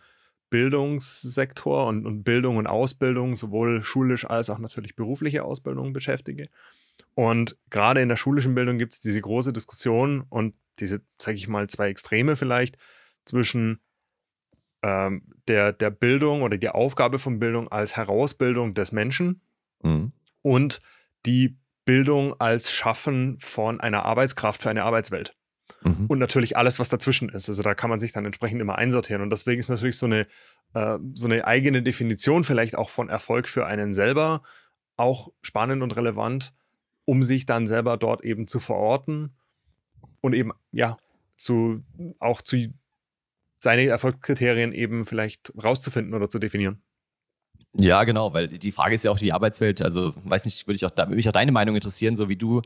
Bildungssektor 0.49 1.87
und, 1.87 2.05
und 2.05 2.23
Bildung 2.23 2.57
und 2.57 2.67
Ausbildung, 2.67 3.35
sowohl 3.35 3.83
schulisch 3.83 4.25
als 4.25 4.49
auch 4.49 4.59
natürlich 4.59 4.95
berufliche 4.95 5.43
Ausbildung 5.43 5.93
beschäftige. 5.93 6.49
Und 7.13 7.57
gerade 7.69 8.01
in 8.01 8.09
der 8.09 8.15
schulischen 8.15 8.55
Bildung 8.55 8.77
gibt 8.77 8.93
es 8.93 8.99
diese 8.99 9.19
große 9.19 9.53
Diskussion 9.53 10.21
und 10.29 10.55
diese, 10.79 11.01
sage 11.17 11.37
ich 11.37 11.47
mal, 11.47 11.67
zwei 11.67 11.89
Extreme 11.89 12.35
vielleicht 12.35 12.77
zwischen 13.25 13.79
ähm, 14.81 15.23
der, 15.47 15.73
der 15.73 15.91
Bildung 15.91 16.41
oder 16.41 16.57
die 16.57 16.69
Aufgabe 16.69 17.19
von 17.19 17.39
Bildung 17.39 17.67
als 17.71 17.95
Herausbildung 17.95 18.73
des 18.73 18.91
Menschen 18.91 19.41
mhm. 19.83 20.11
und 20.41 20.81
die 21.25 21.57
Bildung 21.85 22.39
als 22.39 22.71
Schaffen 22.71 23.37
von 23.39 23.79
einer 23.79 24.05
Arbeitskraft 24.05 24.61
für 24.61 24.69
eine 24.69 24.83
Arbeitswelt. 24.83 25.35
Mhm. 25.83 26.05
Und 26.07 26.19
natürlich 26.19 26.57
alles, 26.57 26.79
was 26.79 26.89
dazwischen 26.89 27.29
ist. 27.29 27.49
Also 27.49 27.63
da 27.63 27.73
kann 27.73 27.89
man 27.89 27.99
sich 27.99 28.11
dann 28.11 28.25
entsprechend 28.25 28.61
immer 28.61 28.77
einsortieren. 28.77 29.21
Und 29.21 29.29
deswegen 29.31 29.59
ist 29.59 29.69
natürlich 29.69 29.97
so 29.97 30.05
eine, 30.05 30.27
äh, 30.73 30.97
so 31.13 31.25
eine 31.25 31.45
eigene 31.45 31.81
Definition 31.81 32.43
vielleicht 32.43 32.75
auch 32.75 32.89
von 32.89 33.09
Erfolg 33.09 33.47
für 33.47 33.65
einen 33.65 33.93
selber 33.93 34.43
auch 34.97 35.29
spannend 35.41 35.81
und 35.81 35.95
relevant, 35.95 36.53
um 37.11 37.23
sich 37.23 37.45
dann 37.45 37.67
selber 37.67 37.97
dort 37.97 38.23
eben 38.23 38.47
zu 38.47 38.61
verorten 38.61 39.35
und 40.21 40.31
eben, 40.31 40.53
ja, 40.71 40.95
zu, 41.35 41.83
auch 42.19 42.41
zu 42.41 42.73
seine 43.59 43.85
Erfolgskriterien 43.87 44.71
eben 44.71 45.05
vielleicht 45.05 45.51
rauszufinden 45.61 46.13
oder 46.13 46.29
zu 46.29 46.39
definieren. 46.39 46.81
Ja, 47.73 48.05
genau, 48.05 48.33
weil 48.33 48.47
die 48.47 48.71
Frage 48.71 48.95
ist 48.95 49.03
ja 49.03 49.11
auch 49.11 49.19
die 49.19 49.33
Arbeitswelt, 49.33 49.81
also 49.81 50.13
weiß 50.23 50.45
nicht, 50.45 50.67
würde 50.67 50.77
ich 50.77 50.85
auch, 50.85 50.95
würde 50.95 51.15
mich 51.15 51.27
auch 51.27 51.33
deine 51.33 51.51
Meinung 51.51 51.75
interessieren, 51.75 52.15
so 52.15 52.29
wie 52.29 52.37
du 52.37 52.61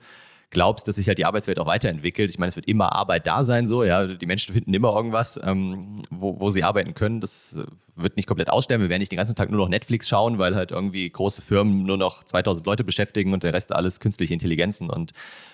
glaubst, 0.49 0.87
dass 0.87 0.95
sich 0.95 1.07
halt 1.07 1.17
die 1.17 1.25
Arbeitswelt 1.25 1.59
auch 1.59 1.65
weiterentwickelt. 1.67 2.29
Ich 2.29 2.39
meine, 2.39 2.49
es 2.49 2.55
wird 2.55 2.67
immer 2.67 2.93
Arbeit 2.93 3.27
da 3.27 3.43
sein, 3.43 3.67
so, 3.67 3.83
ja, 3.83 4.07
die 4.07 4.25
Menschen 4.25 4.53
finden 4.53 4.73
immer 4.73 4.95
irgendwas, 4.95 5.39
ähm, 5.43 6.01
wo, 6.09 6.39
wo 6.39 6.49
sie 6.49 6.63
arbeiten 6.63 6.93
können. 6.93 7.21
Das 7.21 7.55
äh, 7.55 7.65
wird 7.95 8.15
nicht 8.15 8.27
komplett 8.27 8.49
aussterben. 8.49 8.83
Wir 8.83 8.89
werden 8.89 9.01
nicht 9.01 9.11
den 9.11 9.17
ganzen 9.17 9.35
Tag 9.35 9.49
nur 9.49 9.59
noch 9.59 9.69
Netflix 9.69 10.07
schauen, 10.07 10.37
weil 10.37 10.55
halt 10.55 10.71
irgendwie 10.71 11.09
große 11.09 11.41
Firmen 11.41 11.83
nur 11.83 11.97
noch 11.97 12.23
2000 12.23 12.65
Leute 12.65 12.83
beschäftigen 12.83 13.33
und 13.33 13.43
der 13.43 13.53
Rest 13.53 13.73
alles 13.73 13.99
künstliche 13.99 14.33
Intelligenzen 14.33 14.89
und 14.89 15.11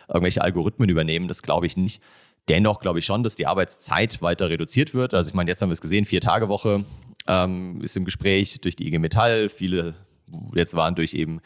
irgendwelche 0.07 0.41
Algorithmen 0.41 0.89
übernehmen. 0.89 1.27
Das 1.27 1.43
glaube 1.43 1.65
ich 1.65 1.77
nicht. 1.77 2.01
Dennoch 2.49 2.79
glaube 2.79 2.99
ich 2.99 3.05
schon, 3.05 3.23
dass 3.23 3.35
die 3.35 3.47
Arbeitszeit 3.47 4.21
weiter 4.21 4.49
reduziert 4.49 4.93
wird. 4.93 5.13
Also 5.13 5.29
ich 5.29 5.33
meine, 5.33 5.49
jetzt 5.49 5.61
haben 5.61 5.69
wir 5.69 5.73
es 5.73 5.81
gesehen, 5.81 6.05
vier 6.05 6.21
Tage 6.21 6.49
Woche 6.49 6.83
ähm, 7.27 7.81
ist 7.81 7.95
im 7.95 8.05
Gespräch 8.05 8.59
durch 8.61 8.75
die 8.75 8.87
IG 8.87 8.99
Metall. 8.99 9.47
Viele 9.49 9.93
jetzt 10.55 10.75
waren 10.75 10.95
durch 10.95 11.13
eben 11.13 11.41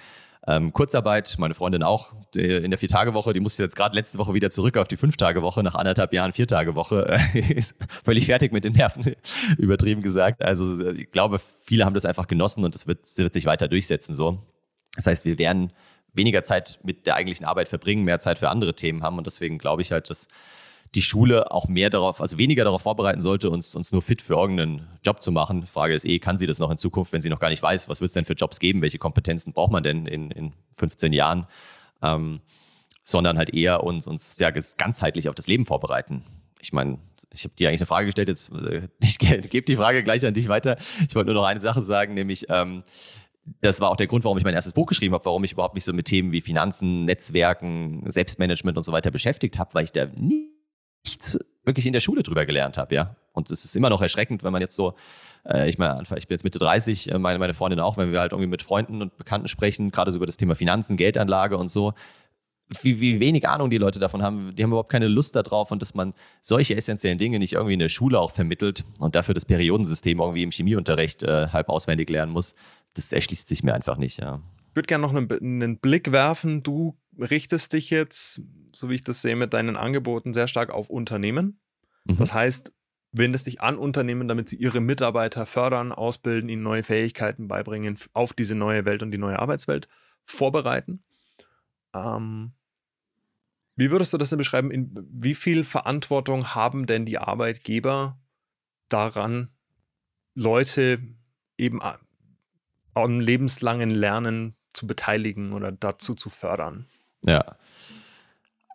ähm, 0.47 0.73
Kurzarbeit, 0.73 1.35
meine 1.39 1.53
Freundin 1.53 1.81
auch 1.81 2.13
in 2.35 2.69
der 2.69 2.77
Vier-Tage-Woche, 2.77 3.33
die 3.33 3.39
musste 3.39 3.63
jetzt 3.63 3.75
gerade 3.75 3.95
letzte 3.95 4.17
Woche 4.17 4.33
wieder 4.33 4.49
zurück 4.49 4.77
auf 4.77 4.87
die 4.87 4.97
Fünf-Tage-Woche, 4.97 5.63
nach 5.63 5.75
anderthalb 5.75 6.13
Jahren 6.13 6.33
Vier-Tage-Woche, 6.33 7.17
ist 7.33 7.75
völlig 8.03 8.27
fertig 8.27 8.51
mit 8.51 8.63
den 8.63 8.73
Nerven, 8.73 9.15
übertrieben 9.57 10.01
gesagt. 10.01 10.43
Also 10.43 10.87
ich 10.91 11.11
glaube, 11.11 11.39
viele 11.63 11.85
haben 11.85 11.93
das 11.93 12.05
einfach 12.05 12.27
genossen 12.27 12.63
und 12.63 12.75
das 12.75 12.85
wird, 12.85 13.03
das 13.03 13.17
wird 13.17 13.33
sich 13.33 13.45
weiter 13.45 13.67
durchsetzen 13.67 14.13
so. 14.13 14.39
Das 14.95 15.07
heißt, 15.07 15.25
wir 15.25 15.39
werden 15.39 15.71
weniger 16.13 16.43
Zeit 16.43 16.79
mit 16.83 17.07
der 17.07 17.15
eigentlichen 17.15 17.45
Arbeit 17.45 17.67
verbringen, 17.67 18.03
mehr 18.03 18.19
Zeit 18.19 18.39
für 18.39 18.49
andere 18.49 18.75
Themen 18.75 19.03
haben 19.03 19.17
und 19.17 19.27
deswegen 19.27 19.57
glaube 19.57 19.81
ich 19.81 19.91
halt, 19.91 20.09
dass 20.09 20.27
die 20.93 21.01
Schule 21.01 21.51
auch 21.51 21.67
mehr 21.67 21.89
darauf, 21.89 22.21
also 22.21 22.37
weniger 22.37 22.63
darauf 22.63 22.83
vorbereiten 22.83 23.21
sollte, 23.21 23.49
uns, 23.49 23.75
uns 23.75 23.91
nur 23.91 24.01
fit 24.01 24.21
für 24.21 24.35
irgendeinen 24.35 24.87
Job 25.03 25.21
zu 25.21 25.31
machen. 25.31 25.65
Frage 25.65 25.93
ist 25.93 26.05
eh, 26.05 26.19
kann 26.19 26.37
sie 26.37 26.47
das 26.47 26.59
noch 26.59 26.71
in 26.71 26.77
Zukunft, 26.77 27.11
wenn 27.11 27.21
sie 27.21 27.29
noch 27.29 27.39
gar 27.39 27.49
nicht 27.49 27.61
weiß, 27.61 27.89
was 27.89 28.01
wird 28.01 28.09
es 28.09 28.13
denn 28.13 28.25
für 28.25 28.33
Jobs 28.33 28.59
geben, 28.59 28.81
welche 28.81 28.97
Kompetenzen 28.97 29.51
braucht 29.51 29.71
man 29.71 29.83
denn 29.83 30.05
in, 30.05 30.31
in 30.31 30.53
15 30.73 31.11
Jahren, 31.11 31.47
ähm, 32.01 32.39
sondern 33.03 33.37
halt 33.37 33.53
eher 33.53 33.83
uns, 33.83 34.07
uns 34.07 34.39
ja, 34.39 34.51
ganzheitlich 34.51 35.27
auf 35.27 35.35
das 35.35 35.47
Leben 35.47 35.65
vorbereiten. 35.65 36.23
Ich 36.61 36.71
meine, 36.71 36.97
ich 37.33 37.43
habe 37.43 37.53
dir 37.55 37.69
eigentlich 37.69 37.81
eine 37.81 37.87
Frage 37.87 38.05
gestellt, 38.05 38.29
jetzt 38.29 38.51
äh, 38.51 38.87
ich 39.01 39.19
gebe 39.19 39.65
die 39.65 39.75
Frage 39.75 40.01
gleich 40.03 40.25
an 40.25 40.33
dich 40.33 40.47
weiter. 40.47 40.77
Ich 41.07 41.15
wollte 41.15 41.31
nur 41.31 41.41
noch 41.41 41.47
eine 41.47 41.59
Sache 41.59 41.81
sagen, 41.81 42.13
nämlich 42.13 42.45
ähm, 42.49 42.83
das 43.61 43.79
war 43.81 43.91
auch 43.91 43.97
der 43.97 44.07
Grund, 44.07 44.23
warum 44.23 44.37
ich 44.37 44.43
mein 44.43 44.55
erstes 44.55 44.73
Buch 44.73 44.87
geschrieben 44.87 45.13
habe, 45.13 45.25
warum 45.25 45.43
ich 45.43 45.51
überhaupt 45.51 45.75
mich 45.75 45.83
so 45.83 45.93
mit 45.93 46.07
Themen 46.07 46.31
wie 46.31 46.41
Finanzen, 46.41 47.05
Netzwerken, 47.05 48.03
Selbstmanagement 48.09 48.77
und 48.77 48.83
so 48.83 48.91
weiter 48.91 49.11
beschäftigt 49.11 49.59
habe, 49.59 49.73
weil 49.73 49.83
ich 49.83 49.91
da 49.91 50.07
nie 50.17 50.54
nichts 51.05 51.39
wirklich 51.63 51.85
in 51.85 51.93
der 51.93 51.99
Schule 51.99 52.23
drüber 52.23 52.45
gelernt 52.45 52.77
habe, 52.77 52.95
ja. 52.95 53.15
Und 53.33 53.49
es 53.51 53.65
ist 53.65 53.75
immer 53.75 53.89
noch 53.89 54.01
erschreckend, 54.01 54.43
wenn 54.43 54.51
man 54.51 54.61
jetzt 54.61 54.75
so, 54.75 54.95
äh, 55.45 55.67
ich 55.69 55.77
meine, 55.77 56.01
ich 56.01 56.27
bin 56.27 56.35
jetzt 56.35 56.43
Mitte 56.43 56.59
30, 56.59 57.11
äh, 57.11 57.19
meine, 57.19 57.39
meine 57.39 57.53
Freundin 57.53 57.79
auch, 57.79 57.97
wenn 57.97 58.11
wir 58.11 58.19
halt 58.19 58.31
irgendwie 58.31 58.49
mit 58.49 58.61
Freunden 58.61 59.01
und 59.01 59.17
Bekannten 59.17 59.47
sprechen, 59.47 59.91
gerade 59.91 60.11
so 60.11 60.17
über 60.17 60.25
das 60.25 60.37
Thema 60.37 60.55
Finanzen, 60.55 60.95
Geldanlage 60.95 61.57
und 61.57 61.69
so, 61.69 61.93
wie, 62.81 62.99
wie 62.99 63.19
wenig 63.19 63.47
Ahnung 63.47 63.69
die 63.69 63.77
Leute 63.77 63.99
davon 63.99 64.23
haben, 64.23 64.55
die 64.55 64.63
haben 64.63 64.71
überhaupt 64.71 64.91
keine 64.91 65.07
Lust 65.07 65.35
darauf 65.35 65.71
und 65.71 65.81
dass 65.81 65.93
man 65.93 66.13
solche 66.41 66.75
essentiellen 66.75 67.17
Dinge 67.17 67.37
nicht 67.39 67.53
irgendwie 67.53 67.73
in 67.73 67.79
der 67.79 67.89
Schule 67.89 68.19
auch 68.19 68.31
vermittelt 68.31 68.85
und 68.99 69.15
dafür 69.15 69.35
das 69.35 69.45
Periodensystem 69.45 70.19
irgendwie 70.19 70.43
im 70.43 70.51
Chemieunterricht 70.51 71.23
äh, 71.23 71.47
halb 71.49 71.69
auswendig 71.69 72.09
lernen 72.09 72.31
muss, 72.31 72.55
das 72.95 73.11
erschließt 73.11 73.47
sich 73.47 73.63
mir 73.63 73.73
einfach 73.73 73.97
nicht, 73.97 74.19
ja. 74.19 74.41
Ich 74.69 74.75
würde 74.75 74.87
gerne 74.87 75.03
noch 75.03 75.15
einen, 75.15 75.31
einen 75.31 75.77
Blick 75.77 76.11
werfen. 76.11 76.61
Du 76.61 76.97
richtest 77.17 77.71
dich 77.71 77.91
jetzt, 77.91 78.41
so 78.75 78.89
wie 78.89 78.95
ich 78.95 79.03
das 79.03 79.21
sehe, 79.21 79.35
mit 79.35 79.53
deinen 79.53 79.75
Angeboten 79.75 80.33
sehr 80.33 80.47
stark 80.47 80.71
auf 80.71 80.89
Unternehmen. 80.89 81.59
Mhm. 82.05 82.17
Das 82.17 82.33
heißt, 82.33 82.73
wendest 83.11 83.47
dich 83.47 83.61
an 83.61 83.77
Unternehmen, 83.77 84.27
damit 84.27 84.49
sie 84.49 84.57
ihre 84.57 84.81
Mitarbeiter 84.81 85.45
fördern, 85.45 85.91
ausbilden, 85.91 86.49
ihnen 86.49 86.63
neue 86.63 86.83
Fähigkeiten 86.83 87.47
beibringen, 87.47 87.97
auf 88.13 88.33
diese 88.33 88.55
neue 88.55 88.85
Welt 88.85 89.03
und 89.03 89.11
die 89.11 89.17
neue 89.17 89.39
Arbeitswelt 89.39 89.87
vorbereiten. 90.25 91.03
Ähm, 91.93 92.53
wie 93.75 93.91
würdest 93.91 94.13
du 94.13 94.17
das 94.17 94.29
denn 94.29 94.37
beschreiben? 94.37 94.71
In, 94.71 94.91
wie 95.11 95.35
viel 95.35 95.63
Verantwortung 95.63 96.55
haben 96.55 96.85
denn 96.85 97.05
die 97.05 97.17
Arbeitgeber 97.17 98.19
daran, 98.89 99.49
Leute 100.33 100.99
eben 101.57 101.81
am 102.93 103.19
lebenslangen 103.19 103.89
Lernen 103.89 104.55
zu 104.73 104.87
beteiligen 104.87 105.53
oder 105.53 105.71
dazu 105.71 106.15
zu 106.15 106.29
fördern? 106.29 106.85
Ja. 107.25 107.57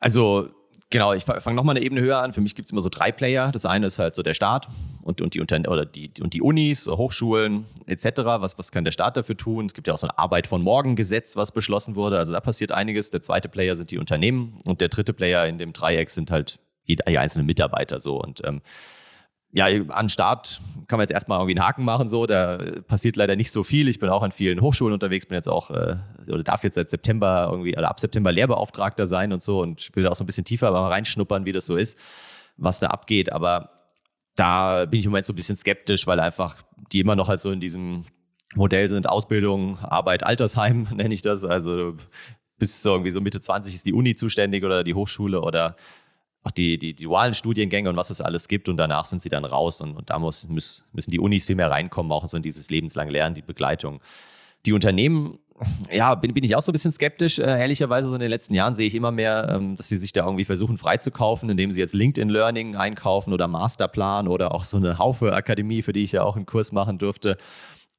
Also, 0.00 0.48
genau, 0.88 1.12
ich 1.12 1.24
fange 1.24 1.54
nochmal 1.54 1.76
eine 1.76 1.84
Ebene 1.84 2.00
höher 2.00 2.18
an. 2.18 2.32
Für 2.32 2.40
mich 2.40 2.54
gibt 2.54 2.66
es 2.66 2.72
immer 2.72 2.80
so 2.80 2.88
drei 2.88 3.12
Player. 3.12 3.52
Das 3.52 3.66
eine 3.66 3.86
ist 3.86 3.98
halt 3.98 4.16
so 4.16 4.22
der 4.22 4.34
Staat 4.34 4.66
und, 5.02 5.20
und, 5.20 5.34
die, 5.34 5.40
oder 5.40 5.86
die, 5.86 6.10
und 6.20 6.34
die 6.34 6.42
Unis, 6.42 6.86
Hochschulen 6.86 7.66
etc. 7.86 8.06
Was, 8.24 8.58
was 8.58 8.72
kann 8.72 8.84
der 8.84 8.92
Staat 8.92 9.16
dafür 9.16 9.36
tun? 9.36 9.66
Es 9.66 9.74
gibt 9.74 9.86
ja 9.86 9.94
auch 9.94 9.98
so 9.98 10.06
ein 10.06 10.16
Arbeit 10.16 10.46
von 10.46 10.62
morgen 10.62 10.96
Gesetz, 10.96 11.36
was 11.36 11.52
beschlossen 11.52 11.94
wurde. 11.94 12.18
Also 12.18 12.32
da 12.32 12.40
passiert 12.40 12.72
einiges. 12.72 13.10
Der 13.10 13.22
zweite 13.22 13.48
Player 13.48 13.76
sind 13.76 13.90
die 13.90 13.98
Unternehmen 13.98 14.58
und 14.66 14.80
der 14.80 14.88
dritte 14.88 15.12
Player 15.12 15.46
in 15.46 15.58
dem 15.58 15.72
Dreieck 15.72 16.10
sind 16.10 16.30
halt 16.30 16.58
die, 16.88 16.96
die 16.96 17.18
einzelnen 17.18 17.46
Mitarbeiter 17.46 18.00
so. 18.00 18.20
Und 18.20 18.42
ähm, 18.44 18.62
ja, 19.52 19.66
an 19.88 20.08
Start 20.08 20.60
kann 20.86 20.98
man 20.98 21.04
jetzt 21.04 21.12
erstmal 21.12 21.38
irgendwie 21.38 21.58
einen 21.58 21.66
Haken 21.66 21.84
machen, 21.84 22.08
so. 22.08 22.26
Da 22.26 22.58
passiert 22.86 23.16
leider 23.16 23.36
nicht 23.36 23.50
so 23.50 23.62
viel. 23.62 23.88
Ich 23.88 23.98
bin 23.98 24.08
auch 24.08 24.22
an 24.22 24.32
vielen 24.32 24.60
Hochschulen 24.60 24.92
unterwegs, 24.92 25.26
bin 25.26 25.36
jetzt 25.36 25.48
auch, 25.48 25.70
äh, 25.70 25.96
oder 26.28 26.42
darf 26.42 26.62
jetzt 26.62 26.74
seit 26.74 26.88
September 26.88 27.48
irgendwie, 27.50 27.76
oder 27.76 27.88
ab 27.88 27.98
September 27.98 28.30
Lehrbeauftragter 28.30 29.06
sein 29.06 29.32
und 29.32 29.42
so 29.42 29.60
und 29.60 29.94
will 29.94 30.04
da 30.04 30.10
auch 30.10 30.14
so 30.14 30.24
ein 30.24 30.26
bisschen 30.26 30.44
tiefer 30.44 30.70
mal 30.70 30.88
reinschnuppern, 30.88 31.44
wie 31.46 31.52
das 31.52 31.66
so 31.66 31.76
ist, 31.76 31.98
was 32.56 32.80
da 32.80 32.88
abgeht. 32.88 33.32
Aber 33.32 33.70
da 34.36 34.86
bin 34.86 35.00
ich 35.00 35.06
im 35.06 35.12
Moment 35.12 35.26
so 35.26 35.32
ein 35.32 35.36
bisschen 35.36 35.56
skeptisch, 35.56 36.06
weil 36.06 36.20
einfach 36.20 36.56
die 36.92 37.00
immer 37.00 37.16
noch 37.16 37.28
halt 37.28 37.40
so 37.40 37.50
in 37.50 37.60
diesem 37.60 38.04
Modell 38.54 38.88
sind, 38.88 39.08
Ausbildung, 39.08 39.78
Arbeit, 39.78 40.22
Altersheim, 40.24 40.88
nenne 40.94 41.14
ich 41.14 41.22
das. 41.22 41.44
Also 41.44 41.96
bis 42.58 42.82
so 42.82 42.90
irgendwie 42.92 43.10
so 43.10 43.20
Mitte 43.20 43.40
20 43.40 43.74
ist 43.74 43.86
die 43.86 43.92
Uni 43.92 44.14
zuständig 44.14 44.64
oder 44.64 44.84
die 44.84 44.94
Hochschule 44.94 45.40
oder 45.40 45.76
auch 46.42 46.50
die, 46.50 46.78
die, 46.78 46.94
die 46.94 47.04
dualen 47.04 47.34
Studiengänge 47.34 47.90
und 47.90 47.96
was 47.96 48.10
es 48.10 48.20
alles 48.20 48.48
gibt 48.48 48.68
und 48.68 48.76
danach 48.76 49.04
sind 49.04 49.20
sie 49.20 49.28
dann 49.28 49.44
raus 49.44 49.80
und, 49.80 49.96
und 49.96 50.10
da 50.10 50.18
muss, 50.18 50.48
müssen, 50.48 51.10
die 51.10 51.20
Unis 51.20 51.44
viel 51.46 51.56
mehr 51.56 51.70
reinkommen, 51.70 52.10
auch 52.12 52.26
so 52.26 52.36
in 52.36 52.42
dieses 52.42 52.70
lebenslange 52.70 53.10
Lernen, 53.10 53.34
die 53.34 53.42
Begleitung. 53.42 54.00
Die 54.64 54.72
Unternehmen, 54.72 55.38
ja, 55.92 56.14
bin, 56.14 56.32
bin 56.32 56.44
ich 56.44 56.56
auch 56.56 56.62
so 56.62 56.70
ein 56.70 56.74
bisschen 56.74 56.92
skeptisch, 56.92 57.38
äh, 57.38 57.42
ehrlicherweise. 57.42 58.08
So 58.08 58.14
in 58.14 58.20
den 58.20 58.30
letzten 58.30 58.54
Jahren 58.54 58.74
sehe 58.74 58.86
ich 58.86 58.94
immer 58.94 59.10
mehr, 59.10 59.54
ähm, 59.54 59.76
dass 59.76 59.88
sie 59.88 59.98
sich 59.98 60.12
da 60.12 60.24
irgendwie 60.24 60.44
versuchen 60.44 60.78
freizukaufen, 60.78 61.50
indem 61.50 61.72
sie 61.72 61.80
jetzt 61.80 61.94
LinkedIn 61.94 62.30
Learning 62.30 62.76
einkaufen 62.76 63.32
oder 63.34 63.46
Masterplan 63.46 64.26
oder 64.26 64.54
auch 64.54 64.64
so 64.64 64.78
eine 64.78 64.98
Haufe-Akademie, 64.98 65.82
für 65.82 65.92
die 65.92 66.02
ich 66.02 66.12
ja 66.12 66.22
auch 66.22 66.36
einen 66.36 66.46
Kurs 66.46 66.72
machen 66.72 66.98
durfte. 66.98 67.36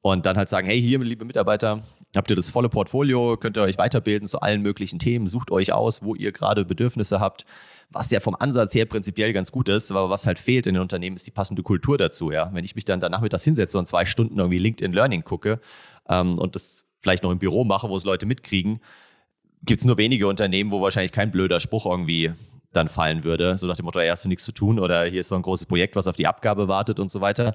Und 0.02 0.26
dann 0.26 0.36
halt 0.36 0.48
sagen, 0.48 0.66
hey, 0.66 0.80
hier, 0.80 0.98
liebe 0.98 1.24
Mitarbeiter, 1.24 1.80
habt 2.16 2.28
ihr 2.28 2.36
das 2.36 2.50
volle 2.50 2.68
Portfolio, 2.68 3.36
könnt 3.36 3.56
ihr 3.56 3.62
euch 3.62 3.78
weiterbilden 3.78 4.26
zu 4.26 4.40
allen 4.40 4.60
möglichen 4.60 4.98
Themen, 4.98 5.28
sucht 5.28 5.52
euch 5.52 5.72
aus, 5.72 6.02
wo 6.02 6.16
ihr 6.16 6.32
gerade 6.32 6.64
Bedürfnisse 6.64 7.20
habt, 7.20 7.44
was 7.88 8.10
ja 8.10 8.18
vom 8.18 8.34
Ansatz 8.34 8.74
her 8.74 8.84
prinzipiell 8.84 9.32
ganz 9.32 9.52
gut 9.52 9.68
ist, 9.68 9.92
aber 9.92 10.10
was 10.10 10.26
halt 10.26 10.40
fehlt 10.40 10.66
in 10.66 10.74
den 10.74 10.82
Unternehmen, 10.82 11.14
ist 11.14 11.26
die 11.26 11.30
passende 11.30 11.62
Kultur 11.62 11.98
dazu. 11.98 12.32
Ja? 12.32 12.50
Wenn 12.52 12.64
ich 12.64 12.74
mich 12.74 12.84
dann 12.84 12.98
danach 12.98 13.20
mit 13.20 13.32
das 13.32 13.44
hinsetze 13.44 13.78
und 13.78 13.86
zwei 13.86 14.04
Stunden 14.04 14.38
irgendwie 14.38 14.58
LinkedIn 14.58 14.92
Learning 14.92 15.22
gucke 15.22 15.60
ähm, 16.08 16.36
und 16.36 16.56
das 16.56 16.84
vielleicht 17.00 17.22
noch 17.22 17.30
im 17.30 17.38
Büro 17.38 17.62
mache, 17.62 17.88
wo 17.88 17.96
es 17.96 18.04
Leute 18.04 18.26
mitkriegen, 18.26 18.80
gibt 19.64 19.82
es 19.82 19.84
nur 19.84 19.98
wenige 19.98 20.26
Unternehmen, 20.26 20.72
wo 20.72 20.80
wahrscheinlich 20.80 21.12
kein 21.12 21.30
blöder 21.30 21.60
Spruch 21.60 21.86
irgendwie 21.86 22.32
dann 22.72 22.88
fallen 22.88 23.22
würde, 23.22 23.56
so 23.58 23.66
nach 23.66 23.76
dem 23.76 23.84
Motto, 23.84 24.00
ey, 24.00 24.08
hast 24.08 24.24
du 24.24 24.28
nichts 24.28 24.44
zu 24.44 24.52
tun 24.52 24.78
oder 24.78 25.04
hier 25.04 25.20
ist 25.20 25.28
so 25.28 25.36
ein 25.36 25.42
großes 25.42 25.66
Projekt, 25.66 25.94
was 25.94 26.06
auf 26.06 26.16
die 26.16 26.26
Abgabe 26.26 26.68
wartet 26.68 26.98
und 26.98 27.10
so 27.10 27.20
weiter. 27.20 27.54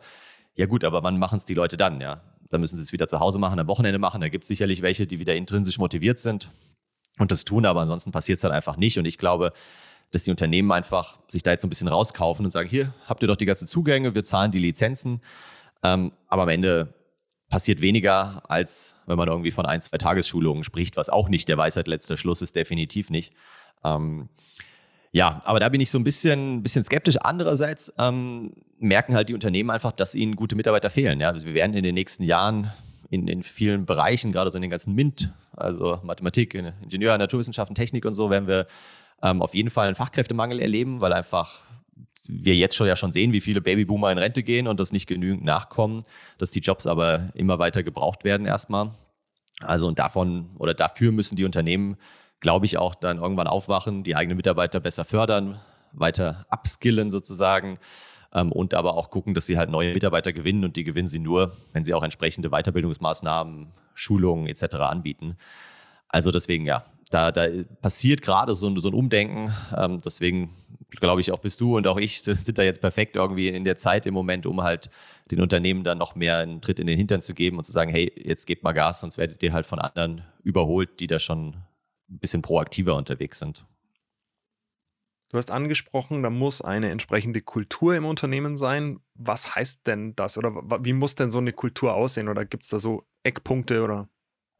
Ja 0.55 0.65
gut, 0.65 0.83
aber 0.83 1.03
wann 1.03 1.19
machen 1.19 1.37
es 1.37 1.45
die 1.45 1.53
Leute 1.53 1.77
dann, 1.77 2.01
ja? 2.01 2.21
Dann 2.49 2.61
müssen 2.61 2.77
sie 2.77 2.81
es 2.81 2.93
wieder 2.93 3.07
zu 3.07 3.19
Hause 3.19 3.39
machen, 3.39 3.59
am 3.59 3.67
Wochenende 3.67 3.99
machen. 3.99 4.21
Da 4.21 4.29
gibt 4.29 4.43
es 4.43 4.47
sicherlich 4.47 4.81
welche, 4.81 5.07
die 5.07 5.19
wieder 5.19 5.35
intrinsisch 5.35 5.79
motiviert 5.79 6.19
sind 6.19 6.51
und 7.19 7.31
das 7.31 7.45
tun, 7.45 7.65
aber 7.65 7.81
ansonsten 7.81 8.11
passiert 8.11 8.37
es 8.37 8.41
dann 8.41 8.51
einfach 8.51 8.77
nicht. 8.77 8.97
Und 8.97 9.05
ich 9.05 9.17
glaube, 9.17 9.53
dass 10.11 10.23
die 10.23 10.31
Unternehmen 10.31 10.71
einfach 10.71 11.19
sich 11.27 11.43
da 11.43 11.51
jetzt 11.51 11.61
so 11.61 11.67
ein 11.67 11.69
bisschen 11.69 11.87
rauskaufen 11.87 12.45
und 12.45 12.51
sagen, 12.51 12.69
hier 12.69 12.93
habt 13.07 13.21
ihr 13.21 13.27
doch 13.27 13.35
die 13.35 13.45
ganzen 13.45 13.67
Zugänge, 13.67 14.15
wir 14.15 14.23
zahlen 14.23 14.51
die 14.51 14.59
Lizenzen. 14.59 15.21
Ähm, 15.83 16.11
aber 16.27 16.43
am 16.43 16.49
Ende 16.49 16.93
passiert 17.49 17.81
weniger, 17.81 18.43
als 18.49 18.95
wenn 19.05 19.17
man 19.17 19.27
irgendwie 19.27 19.51
von 19.51 19.65
ein, 19.65 19.81
zwei 19.81 19.97
Tagesschulungen 19.97 20.63
spricht, 20.63 20.97
was 20.97 21.09
auch 21.09 21.29
nicht 21.29 21.47
der 21.49 21.57
Weisheit 21.57 21.87
letzter 21.87 22.17
Schluss 22.17 22.41
ist, 22.41 22.55
definitiv 22.55 23.09
nicht. 23.09 23.33
Ähm, 23.83 24.29
ja, 25.17 25.41
aber 25.45 25.59
da 25.59 25.67
bin 25.69 25.81
ich 25.81 25.89
so 25.89 25.97
ein 25.97 26.03
bisschen, 26.03 26.61
bisschen 26.61 26.83
skeptisch. 26.83 27.17
Andererseits 27.17 27.91
ähm, 27.97 28.53
merken 28.77 29.15
halt 29.15 29.29
die 29.29 29.33
Unternehmen 29.33 29.71
einfach, 29.71 29.91
dass 29.91 30.13
ihnen 30.13 30.35
gute 30.35 30.55
Mitarbeiter 30.55 30.91
fehlen. 30.91 31.19
Ja? 31.19 31.33
Wir 31.43 31.55
werden 31.55 31.73
in 31.73 31.83
den 31.83 31.95
nächsten 31.95 32.21
Jahren 32.23 32.71
in, 33.09 33.27
in 33.27 33.41
vielen 33.41 33.87
Bereichen, 33.87 34.31
gerade 34.31 34.51
so 34.51 34.59
in 34.59 34.61
den 34.61 34.69
ganzen 34.69 34.93
MINT, 34.93 35.33
also 35.53 35.99
Mathematik, 36.03 36.53
Ingenieur, 36.53 37.17
Naturwissenschaften, 37.17 37.73
Technik 37.73 38.05
und 38.05 38.13
so, 38.13 38.29
werden 38.29 38.47
wir 38.47 38.67
ähm, 39.23 39.41
auf 39.41 39.55
jeden 39.55 39.71
Fall 39.71 39.87
einen 39.87 39.95
Fachkräftemangel 39.95 40.59
erleben, 40.59 41.01
weil 41.01 41.13
einfach 41.13 41.63
wir 42.27 42.55
jetzt 42.55 42.75
schon 42.75 42.85
ja 42.85 42.95
schon 42.95 43.11
sehen, 43.11 43.31
wie 43.31 43.41
viele 43.41 43.61
Babyboomer 43.61 44.11
in 44.11 44.19
Rente 44.19 44.43
gehen 44.43 44.67
und 44.67 44.79
das 44.79 44.91
nicht 44.91 45.07
genügend 45.07 45.43
nachkommen, 45.45 46.03
dass 46.37 46.51
die 46.51 46.59
Jobs 46.59 46.85
aber 46.85 47.31
immer 47.33 47.57
weiter 47.57 47.81
gebraucht 47.81 48.23
werden 48.23 48.45
erstmal. 48.45 48.91
Also 49.61 49.87
und 49.87 49.97
davon 49.97 50.51
oder 50.59 50.75
dafür 50.75 51.11
müssen 51.11 51.37
die 51.37 51.45
Unternehmen, 51.45 51.97
glaube 52.39 52.65
ich, 52.65 52.77
auch 52.77 52.95
dann 52.95 53.17
irgendwann 53.17 53.47
aufwachen, 53.47 54.03
die 54.03 54.15
eigenen 54.15 54.37
Mitarbeiter 54.37 54.79
besser 54.79 55.05
fördern, 55.05 55.59
weiter 55.91 56.45
upskillen 56.51 57.09
sozusagen 57.09 57.79
ähm, 58.33 58.51
und 58.51 58.73
aber 58.73 58.95
auch 58.95 59.09
gucken, 59.09 59.33
dass 59.33 59.45
sie 59.45 59.57
halt 59.57 59.69
neue 59.69 59.93
Mitarbeiter 59.93 60.33
gewinnen 60.33 60.63
und 60.63 60.75
die 60.75 60.83
gewinnen 60.83 61.07
sie 61.07 61.19
nur, 61.19 61.55
wenn 61.73 61.83
sie 61.83 61.93
auch 61.93 62.03
entsprechende 62.03 62.49
Weiterbildungsmaßnahmen, 62.49 63.71
Schulungen 63.93 64.47
etc. 64.47 64.75
anbieten. 64.75 65.37
Also 66.07 66.31
deswegen 66.31 66.65
ja, 66.65 66.85
da, 67.09 67.31
da 67.31 67.47
passiert 67.81 68.21
gerade 68.21 68.53
so, 68.53 68.77
so, 68.79 68.89
ein 68.89 68.93
Umdenken. 68.93 69.53
Ähm, 69.75 70.01
deswegen 70.01 70.55
glaube 70.89 71.21
ich, 71.21 71.31
auch 71.31 71.39
bist 71.39 71.59
du 71.61 71.77
und 71.77 71.87
auch 71.87 71.97
ich 71.97 72.21
sind 72.23 72.57
da 72.57 72.63
jetzt 72.63 72.81
perfekt 72.81 73.15
irgendwie 73.15 73.49
in 73.49 73.63
der 73.63 73.75
Zeit 73.75 74.05
im 74.05 74.13
Moment, 74.13 74.45
um 74.45 74.61
halt 74.61 74.89
den 75.31 75.41
Unternehmen 75.41 75.83
dann 75.83 75.97
noch 75.97 76.15
mehr 76.15 76.37
einen 76.37 76.61
Tritt 76.61 76.79
in 76.79 76.87
den 76.87 76.97
Hintern 76.97 77.21
zu 77.21 77.33
geben 77.33 77.57
und 77.57 77.63
zu 77.63 77.71
sagen, 77.71 77.91
hey, 77.91 78.11
jetzt 78.15 78.45
gebt 78.45 78.63
mal 78.63 78.73
Gas, 78.73 79.01
sonst 79.01 79.17
werdet 79.17 79.41
ihr 79.43 79.53
halt 79.53 79.65
von 79.65 79.79
anderen 79.79 80.23
überholt, 80.43 80.99
die 80.99 81.07
da 81.07 81.19
schon 81.19 81.57
ein 82.09 82.19
bisschen 82.19 82.41
proaktiver 82.41 82.95
unterwegs 82.95 83.39
sind. 83.39 83.65
Du 85.29 85.37
hast 85.37 85.51
angesprochen, 85.51 86.23
da 86.23 86.29
muss 86.29 86.61
eine 86.61 86.89
entsprechende 86.89 87.41
Kultur 87.41 87.95
im 87.95 88.05
Unternehmen 88.05 88.55
sein. 88.55 89.01
Was 89.13 89.55
heißt 89.55 89.85
denn 89.85 90.15
das 90.15 90.37
oder 90.37 90.53
wie 90.83 90.93
muss 90.93 91.15
denn 91.15 91.31
so 91.31 91.39
eine 91.39 91.51
Kultur 91.51 91.93
aussehen 91.93 92.29
oder 92.29 92.45
gibt 92.45 92.63
es 92.63 92.69
da 92.69 92.79
so 92.79 93.03
Eckpunkte 93.23 93.83
oder? 93.83 94.07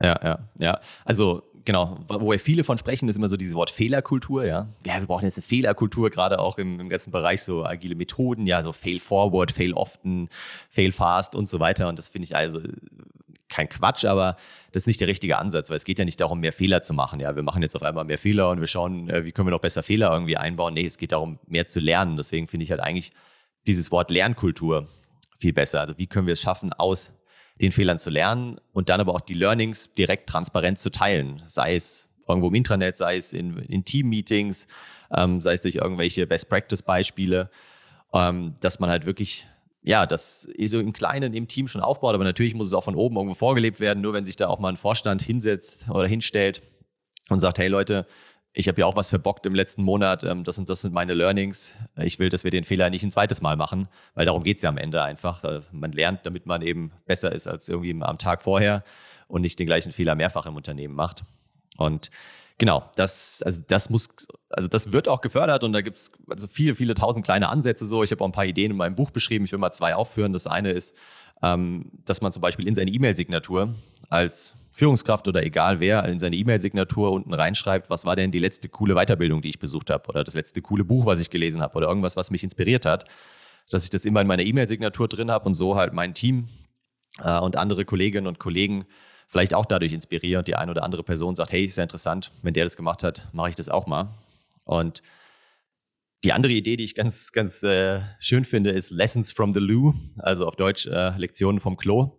Ja, 0.03 0.19
ja, 0.21 0.49
ja. 0.59 0.79
Also 1.05 1.43
genau, 1.63 1.99
wo 2.07 2.31
wir 2.31 2.39
viele 2.39 2.65
von 2.65 2.77
sprechen, 2.77 3.07
ist 3.07 3.15
immer 3.15 3.29
so 3.29 3.37
dieses 3.37 3.55
Wort 3.55 3.71
Fehlerkultur, 3.71 4.45
ja. 4.45 4.67
Ja, 4.85 4.99
wir 4.99 5.07
brauchen 5.07 5.23
jetzt 5.23 5.37
eine 5.37 5.43
Fehlerkultur, 5.43 6.09
gerade 6.09 6.39
auch 6.39 6.57
im, 6.57 6.81
im 6.81 6.89
ganzen 6.89 7.11
Bereich 7.11 7.43
so 7.43 7.63
agile 7.63 7.95
Methoden, 7.95 8.45
ja, 8.45 8.61
so 8.61 8.73
fail 8.73 8.99
forward, 8.99 9.51
fail 9.51 9.73
often, 9.73 10.27
fail 10.69 10.91
fast 10.91 11.33
und 11.33 11.47
so 11.47 11.61
weiter. 11.61 11.87
Und 11.87 11.97
das 11.97 12.09
finde 12.09 12.25
ich 12.25 12.35
also 12.35 12.61
kein 13.49 13.69
Quatsch, 13.69 14.05
aber 14.05 14.35
das 14.71 14.83
ist 14.83 14.87
nicht 14.87 15.01
der 15.01 15.07
richtige 15.07 15.37
Ansatz, 15.37 15.69
weil 15.69 15.77
es 15.77 15.85
geht 15.85 15.99
ja 15.99 16.05
nicht 16.05 16.19
darum, 16.19 16.39
mehr 16.39 16.53
Fehler 16.53 16.81
zu 16.81 16.93
machen. 16.93 17.19
Ja, 17.19 17.35
wir 17.35 17.43
machen 17.43 17.61
jetzt 17.61 17.75
auf 17.75 17.83
einmal 17.83 18.05
mehr 18.05 18.17
Fehler 18.17 18.49
und 18.49 18.59
wir 18.59 18.67
schauen, 18.67 19.09
äh, 19.09 19.23
wie 19.25 19.31
können 19.31 19.47
wir 19.47 19.51
noch 19.51 19.59
besser 19.59 19.83
Fehler 19.83 20.11
irgendwie 20.11 20.37
einbauen. 20.37 20.73
Nee, 20.73 20.85
es 20.85 20.97
geht 20.97 21.11
darum, 21.11 21.39
mehr 21.47 21.67
zu 21.67 21.79
lernen. 21.79 22.17
Deswegen 22.17 22.47
finde 22.47 22.65
ich 22.65 22.71
halt 22.71 22.81
eigentlich 22.81 23.11
dieses 23.65 23.91
Wort 23.91 24.11
Lernkultur 24.11 24.87
viel 25.37 25.53
besser. 25.53 25.81
Also 25.81 25.97
wie 25.97 26.07
können 26.07 26.27
wir 26.27 26.33
es 26.33 26.41
schaffen, 26.41 26.73
aus 26.73 27.11
den 27.59 27.71
Fehlern 27.71 27.97
zu 27.97 28.09
lernen 28.09 28.59
und 28.73 28.89
dann 28.89 28.99
aber 28.99 29.15
auch 29.15 29.21
die 29.21 29.33
Learnings 29.33 29.93
direkt 29.95 30.29
transparent 30.29 30.77
zu 30.77 30.91
teilen. 30.91 31.41
Sei 31.45 31.75
es 31.75 32.09
irgendwo 32.27 32.49
im 32.49 32.55
Intranet, 32.55 32.95
sei 32.95 33.17
es 33.17 33.33
in, 33.33 33.57
in 33.57 33.83
Team-Meetings, 33.85 34.67
ähm, 35.15 35.41
sei 35.41 35.53
es 35.53 35.61
durch 35.61 35.75
irgendwelche 35.75 36.27
Best-Practice-Beispiele, 36.27 37.49
ähm, 38.13 38.53
dass 38.59 38.79
man 38.79 38.89
halt 38.89 39.05
wirklich 39.05 39.47
ja, 39.81 40.05
das 40.05 40.47
so 40.65 40.79
im 40.79 40.93
Kleinen 40.93 41.33
im 41.33 41.47
Team 41.47 41.67
schon 41.67 41.81
aufbaut, 41.81 42.13
aber 42.13 42.23
natürlich 42.23 42.55
muss 42.55 42.67
es 42.67 42.73
auch 42.73 42.83
von 42.83 42.95
oben 42.95 43.15
irgendwo 43.15 43.35
vorgelebt 43.35 43.79
werden. 43.79 44.01
Nur 44.01 44.13
wenn 44.13 44.25
sich 44.25 44.35
da 44.35 44.47
auch 44.47 44.59
mal 44.59 44.69
ein 44.69 44.77
Vorstand 44.77 45.21
hinsetzt 45.21 45.85
oder 45.89 46.07
hinstellt 46.07 46.61
und 47.29 47.39
sagt, 47.39 47.57
hey 47.57 47.67
Leute, 47.67 48.05
ich 48.53 48.67
habe 48.67 48.81
ja 48.81 48.87
auch 48.87 48.95
was 48.95 49.09
verbockt 49.09 49.45
im 49.45 49.53
letzten 49.53 49.83
Monat, 49.83 50.23
ähm, 50.23 50.43
das, 50.43 50.57
und 50.57 50.67
das 50.67 50.81
sind 50.81 50.93
meine 50.93 51.13
Learnings. 51.13 51.75
Ich 51.95 52.17
will, 52.17 52.29
dass 52.29 52.43
wir 52.43 52.51
den 52.51 52.63
Fehler 52.63 52.89
nicht 52.89 53.03
ein 53.03 53.11
zweites 53.11 53.41
Mal 53.41 53.55
machen, 53.55 53.87
weil 54.15 54.25
darum 54.25 54.43
geht 54.43 54.57
es 54.57 54.63
ja 54.63 54.69
am 54.69 54.77
Ende 54.77 55.03
einfach. 55.03 55.61
Man 55.71 55.91
lernt, 55.91 56.25
damit 56.25 56.47
man 56.47 56.61
eben 56.63 56.91
besser 57.05 57.31
ist 57.31 57.47
als 57.47 57.69
irgendwie 57.69 57.95
am 58.01 58.17
Tag 58.17 58.41
vorher 58.41 58.83
und 59.27 59.41
nicht 59.41 59.59
den 59.59 59.67
gleichen 59.67 59.91
Fehler 59.91 60.15
mehrfach 60.15 60.47
im 60.47 60.55
Unternehmen 60.55 60.95
macht. 60.95 61.23
Und 61.77 62.09
genau, 62.57 62.89
das, 62.95 63.41
also 63.43 63.61
das 63.67 63.89
muss, 63.89 64.09
also 64.49 64.67
das 64.67 64.91
wird 64.91 65.07
auch 65.07 65.21
gefördert 65.21 65.63
und 65.63 65.73
da 65.73 65.81
gibt 65.81 65.97
es 65.97 66.11
also 66.29 66.47
viele, 66.47 66.75
viele 66.75 66.95
tausend 66.95 67.25
kleine 67.25 67.49
Ansätze 67.49 67.85
so. 67.85 68.03
Ich 68.03 68.11
habe 68.11 68.21
auch 68.21 68.27
ein 68.27 68.31
paar 68.33 68.45
Ideen 68.45 68.71
in 68.71 68.77
meinem 68.77 68.95
Buch 68.95 69.11
beschrieben. 69.11 69.45
Ich 69.45 69.51
will 69.51 69.59
mal 69.59 69.71
zwei 69.71 69.95
aufführen. 69.95 70.33
Das 70.33 70.47
eine 70.47 70.71
ist, 70.71 70.95
ähm, 71.43 71.91
dass 72.05 72.21
man 72.21 72.31
zum 72.31 72.41
Beispiel 72.41 72.67
in 72.67 72.75
seine 72.75 72.91
E-Mail-Signatur 72.91 73.75
als 74.09 74.55
Führungskraft 74.71 75.27
oder 75.27 75.43
egal 75.43 75.79
wer 75.79 76.05
in 76.05 76.19
seine 76.19 76.35
E-Mail-Signatur 76.35 77.11
unten 77.11 77.33
reinschreibt, 77.33 77.89
was 77.89 78.05
war 78.05 78.15
denn 78.15 78.31
die 78.31 78.39
letzte 78.39 78.69
coole 78.69 78.93
Weiterbildung, 78.93 79.41
die 79.41 79.49
ich 79.49 79.59
besucht 79.59 79.89
habe 79.89 80.07
oder 80.07 80.23
das 80.23 80.35
letzte 80.35 80.61
coole 80.61 80.83
Buch, 80.83 81.07
was 81.07 81.19
ich 81.19 81.31
gelesen 81.31 81.61
habe 81.61 81.75
oder 81.75 81.87
irgendwas, 81.87 82.15
was 82.15 82.29
mich 82.29 82.43
inspiriert 82.43 82.85
hat, 82.85 83.05
dass 83.71 83.83
ich 83.83 83.89
das 83.89 84.05
immer 84.05 84.21
in 84.21 84.27
meiner 84.27 84.43
E-Mail-Signatur 84.43 85.07
drin 85.07 85.31
habe 85.31 85.45
und 85.45 85.55
so 85.55 85.75
halt 85.75 85.93
mein 85.93 86.13
Team 86.13 86.47
äh, 87.23 87.39
und 87.39 87.55
andere 87.55 87.85
Kolleginnen 87.85 88.27
und 88.27 88.37
Kollegen 88.37 88.85
vielleicht 89.27 89.53
auch 89.53 89.65
dadurch 89.65 89.93
inspiriere 89.93 90.39
und 90.39 90.47
die 90.47 90.55
eine 90.55 90.71
oder 90.71 90.83
andere 90.83 91.03
Person 91.03 91.35
sagt, 91.35 91.51
hey, 91.51 91.65
ist 91.65 91.77
ja 91.77 91.83
interessant, 91.83 92.31
wenn 92.41 92.53
der 92.53 92.65
das 92.65 92.77
gemacht 92.77 93.03
hat, 93.03 93.27
mache 93.33 93.49
ich 93.49 93.55
das 93.55 93.69
auch 93.69 93.87
mal. 93.87 94.13
Und 94.65 95.01
die 96.23 96.33
andere 96.33 96.53
Idee, 96.53 96.77
die 96.77 96.83
ich 96.83 96.95
ganz, 96.95 97.31
ganz 97.31 97.61
äh, 97.63 97.99
schön 98.19 98.43
finde, 98.43 98.71
ist 98.71 98.89
Lessons 98.91 99.31
from 99.31 99.53
the 99.53 99.59
Loo, 99.59 99.93
also 100.17 100.47
auf 100.47 100.55
Deutsch 100.55 100.87
äh, 100.87 101.15
Lektionen 101.17 101.59
vom 101.59 101.77
Klo 101.77 102.17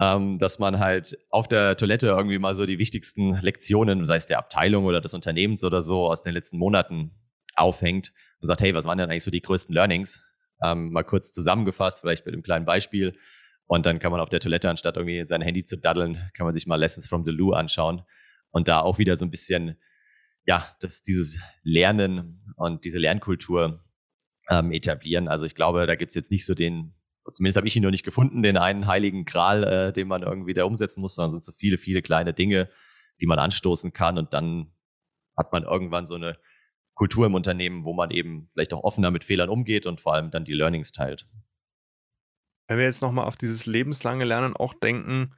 ähm, 0.00 0.38
dass 0.38 0.58
man 0.58 0.78
halt 0.78 1.16
auf 1.30 1.48
der 1.48 1.76
Toilette 1.76 2.08
irgendwie 2.08 2.38
mal 2.38 2.54
so 2.54 2.66
die 2.66 2.78
wichtigsten 2.78 3.34
Lektionen, 3.40 4.04
sei 4.04 4.16
es 4.16 4.26
der 4.26 4.38
Abteilung 4.38 4.84
oder 4.84 5.00
des 5.00 5.14
Unternehmens 5.14 5.62
oder 5.62 5.80
so, 5.80 6.06
aus 6.06 6.22
den 6.22 6.34
letzten 6.34 6.58
Monaten 6.58 7.12
aufhängt 7.54 8.12
und 8.40 8.46
sagt, 8.48 8.60
hey, 8.60 8.74
was 8.74 8.86
waren 8.86 8.98
denn 8.98 9.10
eigentlich 9.10 9.24
so 9.24 9.30
die 9.30 9.42
größten 9.42 9.74
Learnings? 9.74 10.24
Ähm, 10.62 10.90
mal 10.90 11.04
kurz 11.04 11.32
zusammengefasst, 11.32 12.00
vielleicht 12.00 12.26
mit 12.26 12.34
einem 12.34 12.42
kleinen 12.42 12.64
Beispiel. 12.64 13.16
Und 13.66 13.86
dann 13.86 13.98
kann 13.98 14.12
man 14.12 14.20
auf 14.20 14.28
der 14.28 14.40
Toilette, 14.40 14.68
anstatt 14.68 14.96
irgendwie 14.96 15.24
sein 15.24 15.40
Handy 15.40 15.64
zu 15.64 15.76
daddeln, 15.76 16.30
kann 16.34 16.44
man 16.44 16.54
sich 16.54 16.66
mal 16.66 16.76
Lessons 16.76 17.08
from 17.08 17.24
the 17.24 17.30
Loo 17.30 17.52
anschauen 17.52 18.02
und 18.50 18.68
da 18.68 18.80
auch 18.80 18.98
wieder 18.98 19.16
so 19.16 19.24
ein 19.24 19.30
bisschen, 19.30 19.78
ja, 20.44 20.66
das, 20.80 21.02
dieses 21.02 21.38
Lernen 21.62 22.44
und 22.56 22.84
diese 22.84 22.98
Lernkultur 22.98 23.82
ähm, 24.50 24.72
etablieren. 24.72 25.28
Also 25.28 25.46
ich 25.46 25.54
glaube, 25.54 25.86
da 25.86 25.94
gibt 25.94 26.10
es 26.10 26.14
jetzt 26.14 26.30
nicht 26.30 26.44
so 26.44 26.54
den 26.54 26.94
zumindest 27.32 27.56
habe 27.56 27.66
ich 27.66 27.76
ihn 27.76 27.82
noch 27.82 27.90
nicht 27.90 28.04
gefunden, 28.04 28.42
den 28.42 28.56
einen 28.56 28.86
heiligen 28.86 29.24
Gral, 29.24 29.64
äh, 29.64 29.92
den 29.92 30.08
man 30.08 30.22
irgendwie 30.22 30.54
da 30.54 30.64
umsetzen 30.64 31.00
muss, 31.00 31.14
sondern 31.14 31.30
sind 31.30 31.44
so 31.44 31.52
viele, 31.52 31.78
viele 31.78 32.02
kleine 32.02 32.34
Dinge, 32.34 32.68
die 33.20 33.26
man 33.26 33.38
anstoßen 33.38 33.92
kann 33.92 34.18
und 34.18 34.34
dann 34.34 34.72
hat 35.36 35.52
man 35.52 35.64
irgendwann 35.64 36.06
so 36.06 36.14
eine 36.14 36.38
Kultur 36.94 37.26
im 37.26 37.34
Unternehmen, 37.34 37.84
wo 37.84 37.92
man 37.92 38.10
eben 38.10 38.48
vielleicht 38.52 38.74
auch 38.74 38.84
offener 38.84 39.10
mit 39.10 39.24
Fehlern 39.24 39.48
umgeht 39.48 39.86
und 39.86 40.00
vor 40.00 40.14
allem 40.14 40.30
dann 40.30 40.44
die 40.44 40.52
Learnings 40.52 40.92
teilt. 40.92 41.26
Wenn 42.66 42.78
wir 42.78 42.84
jetzt 42.84 43.02
nochmal 43.02 43.26
auf 43.26 43.36
dieses 43.36 43.66
lebenslange 43.66 44.24
Lernen 44.24 44.56
auch 44.56 44.74
denken, 44.74 45.34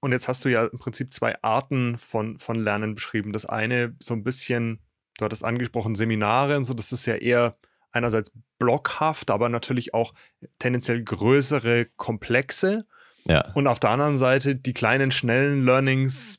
und 0.00 0.12
jetzt 0.12 0.28
hast 0.28 0.44
du 0.44 0.48
ja 0.48 0.66
im 0.66 0.78
Prinzip 0.78 1.12
zwei 1.12 1.42
Arten 1.42 1.98
von, 1.98 2.38
von 2.38 2.56
Lernen 2.56 2.94
beschrieben. 2.94 3.32
Das 3.32 3.46
eine 3.46 3.96
so 3.98 4.14
ein 4.14 4.22
bisschen 4.22 4.80
du 5.18 5.24
hattest 5.24 5.44
angesprochen 5.44 5.94
Seminare 5.94 6.56
und 6.56 6.64
so, 6.64 6.74
das 6.74 6.92
ist 6.92 7.06
ja 7.06 7.16
eher 7.16 7.56
einerseits 7.92 8.30
blockhaft, 8.58 9.30
aber 9.30 9.48
natürlich 9.48 9.94
auch 9.94 10.12
tendenziell 10.58 11.02
größere 11.02 11.86
Komplexe. 11.96 12.84
Ja. 13.24 13.48
Und 13.54 13.66
auf 13.66 13.80
der 13.80 13.90
anderen 13.90 14.18
Seite 14.18 14.54
die 14.54 14.74
kleinen, 14.74 15.10
schnellen 15.10 15.64
Learnings, 15.64 16.38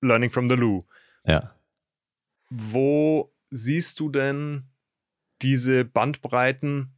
Learning 0.00 0.30
from 0.30 0.48
the 0.48 0.56
Loo. 0.56 0.82
Ja. 1.24 1.54
Wo 2.50 3.32
siehst 3.50 4.00
du 4.00 4.10
denn 4.10 4.64
diese 5.42 5.84
Bandbreiten 5.84 6.93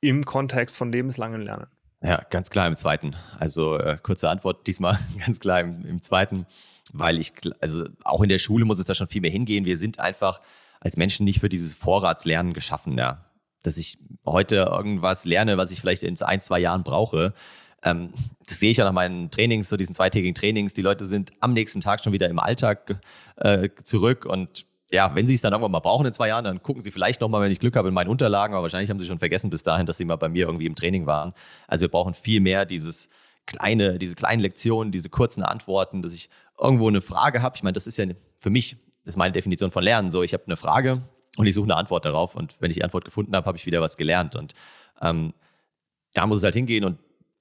im 0.00 0.24
Kontext 0.24 0.76
von 0.76 0.92
lebenslangen 0.92 1.42
Lernen? 1.42 1.66
Ja, 2.02 2.22
ganz 2.30 2.50
klar 2.50 2.66
im 2.66 2.76
zweiten. 2.76 3.16
Also 3.38 3.78
äh, 3.78 3.98
kurze 4.02 4.28
Antwort 4.28 4.66
diesmal, 4.66 4.98
ganz 5.24 5.40
klar 5.40 5.60
im, 5.60 5.84
im 5.84 6.02
zweiten, 6.02 6.46
weil 6.92 7.18
ich, 7.18 7.32
also 7.60 7.86
auch 8.04 8.22
in 8.22 8.28
der 8.28 8.38
Schule 8.38 8.64
muss 8.64 8.78
es 8.78 8.84
da 8.84 8.94
schon 8.94 9.08
viel 9.08 9.20
mehr 9.20 9.30
hingehen. 9.30 9.64
Wir 9.64 9.76
sind 9.76 9.98
einfach 9.98 10.40
als 10.80 10.96
Menschen 10.96 11.24
nicht 11.24 11.40
für 11.40 11.48
dieses 11.48 11.74
Vorratslernen 11.74 12.52
geschaffen, 12.52 12.98
ja. 12.98 13.24
Dass 13.62 13.78
ich 13.78 13.98
heute 14.24 14.56
irgendwas 14.56 15.24
lerne, 15.24 15.56
was 15.56 15.72
ich 15.72 15.80
vielleicht 15.80 16.04
in 16.04 16.20
ein, 16.22 16.40
zwei 16.40 16.60
Jahren 16.60 16.84
brauche. 16.84 17.32
Ähm, 17.82 18.12
das 18.46 18.60
sehe 18.60 18.70
ich 18.70 18.76
ja 18.76 18.84
nach 18.84 18.92
meinen 18.92 19.30
Trainings, 19.30 19.68
so 19.68 19.76
diesen 19.76 19.94
zweitägigen 19.94 20.34
Trainings. 20.34 20.74
Die 20.74 20.82
Leute 20.82 21.06
sind 21.06 21.32
am 21.40 21.52
nächsten 21.54 21.80
Tag 21.80 22.04
schon 22.04 22.12
wieder 22.12 22.28
im 22.28 22.38
Alltag 22.38 23.00
äh, 23.36 23.70
zurück 23.82 24.26
und 24.26 24.66
ja, 24.90 25.14
wenn 25.14 25.26
sie 25.26 25.34
es 25.34 25.40
dann 25.40 25.52
irgendwann 25.52 25.72
mal 25.72 25.80
brauchen 25.80 26.06
in 26.06 26.12
zwei 26.12 26.28
Jahren, 26.28 26.44
dann 26.44 26.62
gucken 26.62 26.80
sie 26.80 26.90
vielleicht 26.90 27.20
nochmal, 27.20 27.42
wenn 27.42 27.50
ich 27.50 27.58
Glück 27.58 27.76
habe, 27.76 27.88
in 27.88 27.94
meinen 27.94 28.08
Unterlagen, 28.08 28.54
aber 28.54 28.62
wahrscheinlich 28.62 28.88
haben 28.90 29.00
sie 29.00 29.06
schon 29.06 29.18
vergessen 29.18 29.50
bis 29.50 29.62
dahin, 29.64 29.86
dass 29.86 29.98
sie 29.98 30.04
mal 30.04 30.16
bei 30.16 30.28
mir 30.28 30.46
irgendwie 30.46 30.66
im 30.66 30.76
Training 30.76 31.06
waren. 31.06 31.32
Also 31.66 31.82
wir 31.82 31.88
brauchen 31.88 32.14
viel 32.14 32.40
mehr 32.40 32.64
dieses 32.64 33.08
kleine, 33.46 33.98
diese 33.98 34.14
kleinen 34.14 34.40
Lektionen, 34.40 34.92
diese 34.92 35.08
kurzen 35.08 35.42
Antworten, 35.42 36.02
dass 36.02 36.12
ich 36.12 36.30
irgendwo 36.60 36.86
eine 36.88 37.00
Frage 37.00 37.42
habe. 37.42 37.56
Ich 37.56 37.62
meine, 37.62 37.74
das 37.74 37.86
ist 37.86 37.96
ja 37.98 38.06
für 38.38 38.50
mich, 38.50 38.76
das 39.04 39.14
ist 39.14 39.16
meine 39.16 39.32
Definition 39.32 39.70
von 39.72 39.82
Lernen. 39.82 40.10
So, 40.10 40.22
ich 40.22 40.32
habe 40.32 40.44
eine 40.46 40.56
Frage 40.56 41.02
und 41.36 41.46
ich 41.46 41.54
suche 41.54 41.66
eine 41.66 41.76
Antwort 41.76 42.04
darauf 42.04 42.36
und 42.36 42.54
wenn 42.60 42.70
ich 42.70 42.76
die 42.76 42.84
Antwort 42.84 43.04
gefunden 43.04 43.34
habe, 43.34 43.46
habe 43.46 43.58
ich 43.58 43.66
wieder 43.66 43.80
was 43.80 43.96
gelernt 43.96 44.36
und 44.36 44.54
ähm, 45.00 45.34
da 46.14 46.26
muss 46.26 46.38
es 46.38 46.44
halt 46.44 46.54
hingehen 46.54 46.84
und 46.84 46.98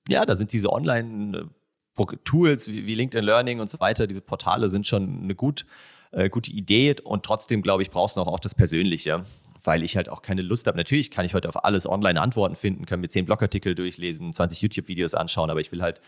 ja, 0.07 0.25
da 0.25 0.35
sind 0.35 0.51
diese 0.51 0.71
Online-Tools 0.71 2.67
wie, 2.67 2.85
wie 2.85 2.95
LinkedIn 2.95 3.25
Learning 3.25 3.59
und 3.59 3.69
so 3.69 3.79
weiter, 3.79 4.07
diese 4.07 4.21
Portale 4.21 4.69
sind 4.69 4.85
schon 4.85 5.23
eine 5.23 5.33
gut 5.35 5.65
äh, 6.11 6.29
gute 6.29 6.51
Idee 6.51 6.95
und 7.03 7.23
trotzdem, 7.23 7.61
glaube 7.61 7.83
ich, 7.83 7.91
brauchst 7.91 8.17
du 8.17 8.21
auch, 8.21 8.27
auch 8.27 8.39
das 8.39 8.55
Persönliche, 8.55 9.25
weil 9.63 9.83
ich 9.83 9.97
halt 9.97 10.09
auch 10.09 10.21
keine 10.21 10.41
Lust 10.41 10.67
habe. 10.67 10.77
Natürlich 10.77 11.11
kann 11.11 11.25
ich 11.25 11.33
heute 11.33 11.49
auf 11.49 11.63
alles 11.63 11.87
online 11.87 12.19
Antworten 12.21 12.55
finden, 12.55 12.85
kann 12.85 12.99
mir 12.99 13.09
zehn 13.09 13.25
Blogartikel 13.25 13.75
durchlesen, 13.75 14.33
20 14.33 14.61
YouTube-Videos 14.61 15.13
anschauen, 15.13 15.49
aber 15.49 15.61
ich 15.61 15.71
will 15.71 15.81
halt 15.81 16.01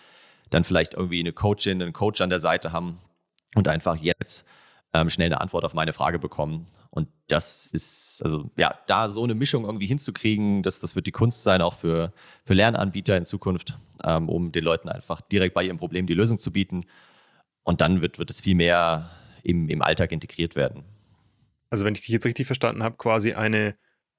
dann 0.50 0.64
vielleicht 0.64 0.94
irgendwie 0.94 1.20
eine 1.20 1.34
Coachin, 1.34 1.82
einen 1.82 1.94
Coach 1.94 2.22
an 2.22 2.30
der 2.30 2.40
Seite 2.40 2.72
haben 2.72 3.00
und 3.56 3.68
einfach 3.68 3.98
jetzt 3.98 4.46
ähm, 4.94 5.10
schnell 5.10 5.28
eine 5.28 5.42
Antwort 5.42 5.66
auf 5.66 5.74
meine 5.74 5.94
Frage 5.94 6.20
bekommen. 6.20 6.68
Und 6.90 7.10
das 7.28 7.68
ist, 7.68 8.22
also 8.24 8.50
ja, 8.58 8.76
da 8.88 9.10
so 9.10 9.24
eine 9.24 9.36
Mischung 9.36 9.66
irgendwie 9.66 9.86
hinzukriegen, 9.86 10.64
das, 10.64 10.80
das 10.80 10.96
wird 10.96 11.08
die 11.08 11.12
Kunst 11.12 11.44
sein, 11.44 11.62
auch 11.62 11.74
für, 11.74 12.14
für 12.46 12.54
Lernanbieter 12.54 13.18
in 13.18 13.26
Zukunft, 13.26 13.78
ähm, 14.04 14.30
um 14.30 14.52
den 14.52 14.64
Leuten 14.64 14.90
einfach 14.90 15.22
direkt 15.22 15.54
bei 15.54 15.64
ihrem 15.64 15.78
Problem 15.78 16.08
die 16.08 16.14
Lösung 16.14 16.38
zu 16.38 16.52
bieten. 16.52 16.86
Und 17.64 17.82
dann 17.82 18.02
wird, 18.02 18.18
wird 18.18 18.32
es 18.32 18.40
viel 18.42 18.56
mehr 18.56 19.10
im, 19.48 19.70
im 19.70 19.82
Alltag 19.82 20.12
integriert 20.12 20.56
werden. 20.56 20.84
Also 21.70 21.86
wenn 21.86 21.96
ich 21.96 22.02
dich 22.02 22.10
jetzt 22.10 22.26
richtig 22.26 22.46
verstanden 22.46 22.84
habe, 22.84 22.98
quasi 22.98 23.34
eine 23.34 23.78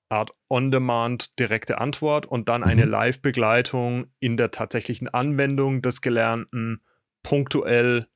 Art 0.09 0.31
On-Demand 0.49 1.39
direkte 1.39 1.79
Antwort 1.79 2.27
und 2.27 2.49
dann 2.49 2.65
eine 2.65 2.87
mhm. 2.87 2.91
Live-Begleitung 2.91 4.07
in 4.21 4.37
der 4.37 4.51
tatsächlichen 4.51 5.09
Anwendung 5.09 5.83
des 5.83 6.01
Gelernten 6.01 6.83
punktuell 7.23 8.07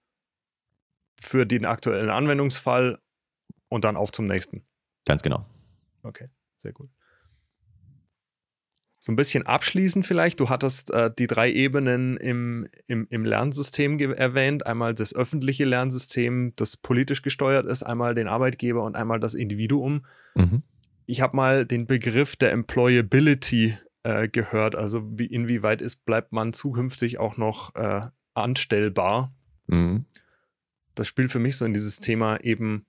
für 1.20 1.46
den 1.46 1.66
aktuellen 1.66 2.10
Anwendungsfall 2.10 2.98
und 3.68 3.84
dann 3.84 3.96
auf 3.96 4.10
zum 4.10 4.26
nächsten. 4.26 4.64
Ganz 5.04 5.22
genau. 5.22 5.44
Okay, 6.02 6.26
sehr 6.56 6.72
gut 6.72 6.90
so 9.04 9.10
ein 9.10 9.16
bisschen 9.16 9.44
abschließend 9.44 10.06
vielleicht. 10.06 10.38
Du 10.38 10.48
hattest 10.48 10.92
äh, 10.92 11.10
die 11.18 11.26
drei 11.26 11.50
Ebenen 11.50 12.16
im, 12.18 12.68
im, 12.86 13.08
im 13.10 13.24
Lernsystem 13.24 13.98
erwähnt. 13.98 14.64
Einmal 14.64 14.94
das 14.94 15.12
öffentliche 15.12 15.64
Lernsystem, 15.64 16.52
das 16.54 16.76
politisch 16.76 17.22
gesteuert 17.22 17.66
ist, 17.66 17.82
einmal 17.82 18.14
den 18.14 18.28
Arbeitgeber 18.28 18.84
und 18.84 18.94
einmal 18.94 19.18
das 19.18 19.34
Individuum. 19.34 20.06
Mhm. 20.36 20.62
Ich 21.06 21.20
habe 21.20 21.34
mal 21.34 21.66
den 21.66 21.88
Begriff 21.88 22.36
der 22.36 22.52
Employability 22.52 23.76
äh, 24.04 24.28
gehört. 24.28 24.76
Also 24.76 25.02
wie, 25.18 25.26
inwieweit 25.26 25.82
ist, 25.82 26.04
bleibt 26.04 26.32
man 26.32 26.52
zukünftig 26.52 27.18
auch 27.18 27.36
noch 27.36 27.74
äh, 27.74 28.02
anstellbar? 28.34 29.34
Mhm. 29.66 30.04
Das 30.94 31.08
spielt 31.08 31.32
für 31.32 31.40
mich 31.40 31.56
so 31.56 31.64
in 31.64 31.74
dieses 31.74 31.98
Thema 31.98 32.36
eben 32.36 32.86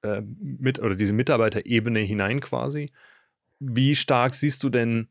äh, 0.00 0.22
mit 0.40 0.78
oder 0.78 0.94
diese 0.94 1.12
Mitarbeiterebene 1.12 2.00
hinein 2.00 2.40
quasi. 2.40 2.90
Wie 3.58 3.94
stark 3.94 4.32
siehst 4.32 4.62
du 4.62 4.70
denn 4.70 5.08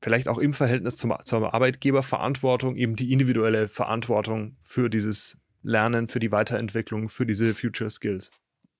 vielleicht 0.00 0.28
auch 0.28 0.38
im 0.38 0.52
Verhältnis 0.52 0.96
zum, 0.96 1.14
zur 1.24 1.54
Arbeitgeberverantwortung 1.54 2.76
eben 2.76 2.96
die 2.96 3.12
individuelle 3.12 3.68
Verantwortung 3.68 4.56
für 4.60 4.88
dieses 4.88 5.38
Lernen, 5.62 6.08
für 6.08 6.20
die 6.20 6.32
Weiterentwicklung, 6.32 7.08
für 7.08 7.26
diese 7.26 7.54
Future 7.54 7.90
Skills. 7.90 8.30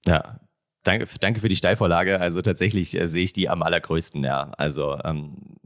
Ja, 0.06 0.40
danke, 0.84 1.06
danke 1.20 1.40
für 1.40 1.48
die 1.48 1.56
Steilvorlage. 1.56 2.20
Also 2.20 2.40
tatsächlich 2.40 2.98
äh, 2.98 3.06
sehe 3.06 3.24
ich 3.24 3.32
die 3.32 3.48
am 3.48 3.62
allergrößten, 3.62 4.22
ja. 4.24 4.52
Also 4.56 4.98
ähm, 5.04 5.56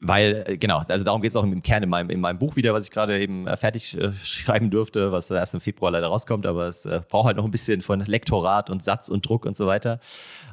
weil, 0.00 0.44
äh, 0.46 0.58
genau, 0.58 0.82
also 0.86 1.04
darum 1.04 1.22
geht 1.22 1.30
es 1.30 1.36
auch 1.36 1.44
im 1.44 1.62
Kern 1.62 1.82
in 1.82 1.88
meinem, 1.88 2.10
in 2.10 2.20
meinem 2.20 2.38
Buch 2.38 2.56
wieder, 2.56 2.74
was 2.74 2.84
ich 2.84 2.90
gerade 2.90 3.18
eben 3.20 3.46
äh, 3.46 3.56
fertig 3.56 3.96
äh, 3.96 4.12
schreiben 4.22 4.70
durfte, 4.70 5.12
was 5.12 5.30
erst 5.30 5.54
im 5.54 5.60
Februar 5.60 5.92
leider 5.92 6.08
rauskommt, 6.08 6.46
aber 6.46 6.68
es 6.68 6.84
äh, 6.86 7.00
braucht 7.08 7.26
halt 7.26 7.36
noch 7.36 7.44
ein 7.44 7.50
bisschen 7.50 7.80
von 7.80 8.00
Lektorat 8.00 8.70
und 8.70 8.82
Satz 8.82 9.08
und 9.08 9.26
Druck 9.26 9.46
und 9.46 9.56
so 9.56 9.66
weiter. 9.66 10.00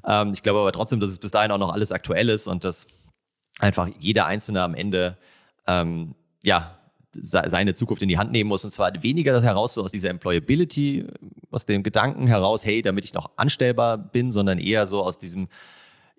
Ähm, 0.06 0.32
ich 0.34 0.44
glaube 0.44 0.60
aber 0.60 0.72
trotzdem, 0.72 1.00
dass 1.00 1.10
es 1.10 1.20
bis 1.20 1.32
dahin 1.32 1.52
auch 1.52 1.58
noch 1.58 1.74
alles 1.74 1.91
aktuell 1.91 2.30
ist 2.30 2.48
und 2.48 2.63
dass 2.63 2.88
einfach 3.59 3.89
jeder 3.99 4.25
Einzelne 4.25 4.61
am 4.61 4.75
Ende 4.75 5.17
ähm, 5.67 6.15
ja, 6.43 6.77
seine 7.13 7.73
Zukunft 7.73 8.01
in 8.01 8.09
die 8.09 8.17
Hand 8.17 8.31
nehmen 8.31 8.47
muss. 8.47 8.63
Und 8.63 8.71
zwar 8.71 8.91
weniger 9.03 9.33
das 9.33 9.43
heraus 9.43 9.77
aus 9.77 9.91
dieser 9.91 10.09
Employability, 10.09 11.05
aus 11.51 11.65
dem 11.65 11.83
Gedanken 11.83 12.27
heraus, 12.27 12.65
hey, 12.65 12.81
damit 12.81 13.03
ich 13.03 13.13
noch 13.13 13.31
anstellbar 13.35 13.97
bin, 13.97 14.31
sondern 14.31 14.59
eher 14.59 14.87
so 14.87 15.03
aus 15.03 15.19
diesem 15.19 15.49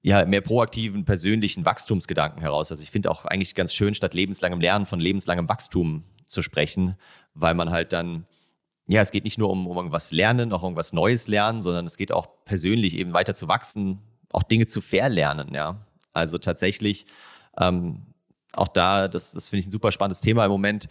ja, 0.02 0.24
mehr 0.26 0.40
proaktiven, 0.40 1.04
persönlichen 1.04 1.64
Wachstumsgedanken 1.64 2.42
heraus. 2.42 2.70
Also 2.70 2.82
ich 2.82 2.90
finde 2.90 3.10
auch 3.10 3.24
eigentlich 3.24 3.54
ganz 3.54 3.72
schön, 3.72 3.94
statt 3.94 4.14
lebenslangem 4.14 4.60
Lernen 4.60 4.84
von 4.84 5.00
lebenslangem 5.00 5.48
Wachstum 5.48 6.04
zu 6.26 6.42
sprechen, 6.42 6.96
weil 7.34 7.54
man 7.54 7.70
halt 7.70 7.92
dann, 7.92 8.26
ja, 8.88 9.00
es 9.00 9.12
geht 9.12 9.24
nicht 9.24 9.38
nur 9.38 9.48
um, 9.48 9.66
um 9.66 9.76
irgendwas 9.76 10.10
lernen, 10.10 10.52
auch 10.52 10.64
irgendwas 10.64 10.92
Neues 10.92 11.28
lernen, 11.28 11.62
sondern 11.62 11.86
es 11.86 11.96
geht 11.96 12.10
auch 12.10 12.44
persönlich 12.44 12.96
eben 12.96 13.12
weiter 13.12 13.34
zu 13.34 13.46
wachsen, 13.46 14.00
auch 14.32 14.42
Dinge 14.42 14.66
zu 14.66 14.80
verlernen, 14.80 15.54
ja. 15.54 15.86
Also 16.12 16.38
tatsächlich 16.38 17.06
ähm, 17.58 18.02
auch 18.54 18.68
da, 18.68 19.08
das, 19.08 19.32
das 19.32 19.48
finde 19.48 19.60
ich 19.60 19.66
ein 19.66 19.72
super 19.72 19.92
spannendes 19.92 20.20
Thema 20.20 20.44
im 20.44 20.50
Moment. 20.50 20.88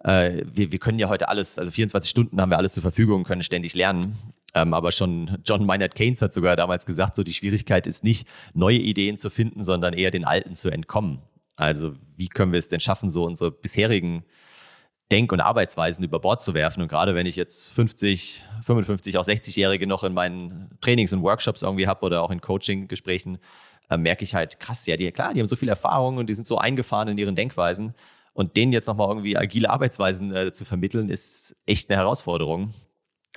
Äh, 0.00 0.44
wir, 0.52 0.72
wir 0.72 0.78
können 0.78 0.98
ja 0.98 1.08
heute 1.08 1.28
alles, 1.28 1.58
also 1.58 1.70
24 1.70 2.10
Stunden 2.10 2.40
haben 2.40 2.50
wir 2.50 2.56
alles 2.56 2.72
zur 2.72 2.82
Verfügung, 2.82 3.24
können 3.24 3.42
ständig 3.42 3.74
lernen. 3.74 4.16
Ähm, 4.54 4.74
aber 4.74 4.92
schon 4.92 5.38
John 5.44 5.64
Maynard 5.64 5.94
Keynes 5.94 6.20
hat 6.20 6.32
sogar 6.32 6.56
damals 6.56 6.84
gesagt, 6.84 7.16
so 7.16 7.22
die 7.22 7.32
Schwierigkeit 7.32 7.86
ist 7.86 8.04
nicht, 8.04 8.26
neue 8.52 8.78
Ideen 8.78 9.18
zu 9.18 9.30
finden, 9.30 9.64
sondern 9.64 9.94
eher 9.94 10.10
den 10.10 10.24
alten 10.24 10.54
zu 10.54 10.70
entkommen. 10.70 11.22
Also 11.56 11.94
wie 12.16 12.28
können 12.28 12.52
wir 12.52 12.58
es 12.58 12.68
denn 12.68 12.80
schaffen, 12.80 13.08
so 13.08 13.24
unsere 13.24 13.50
bisherigen 13.50 14.24
Denk- 15.10 15.32
und 15.32 15.40
Arbeitsweisen 15.40 16.04
über 16.04 16.20
Bord 16.20 16.42
zu 16.42 16.54
werfen? 16.54 16.82
Und 16.82 16.88
gerade 16.88 17.14
wenn 17.14 17.26
ich 17.26 17.36
jetzt 17.36 17.72
50, 17.72 18.42
55, 18.62 19.16
auch 19.16 19.24
60-Jährige 19.24 19.86
noch 19.86 20.04
in 20.04 20.12
meinen 20.12 20.70
Trainings 20.80 21.12
und 21.12 21.22
Workshops 21.22 21.62
irgendwie 21.62 21.86
habe 21.86 22.04
oder 22.04 22.22
auch 22.22 22.30
in 22.30 22.40
Coaching-Gesprächen, 22.40 23.38
äh, 23.92 23.98
merke 23.98 24.24
ich 24.24 24.34
halt, 24.34 24.58
krass, 24.60 24.86
ja, 24.86 24.96
die, 24.96 25.10
klar, 25.12 25.34
die 25.34 25.40
haben 25.40 25.46
so 25.46 25.56
viel 25.56 25.68
Erfahrung 25.68 26.16
und 26.16 26.28
die 26.28 26.34
sind 26.34 26.46
so 26.46 26.58
eingefahren 26.58 27.08
in 27.08 27.18
ihren 27.18 27.36
Denkweisen. 27.36 27.94
Und 28.34 28.56
denen 28.56 28.72
jetzt 28.72 28.86
nochmal 28.86 29.08
irgendwie 29.08 29.36
agile 29.36 29.68
Arbeitsweisen 29.68 30.34
äh, 30.34 30.52
zu 30.52 30.64
vermitteln, 30.64 31.10
ist 31.10 31.54
echt 31.66 31.90
eine 31.90 31.98
Herausforderung. 31.98 32.72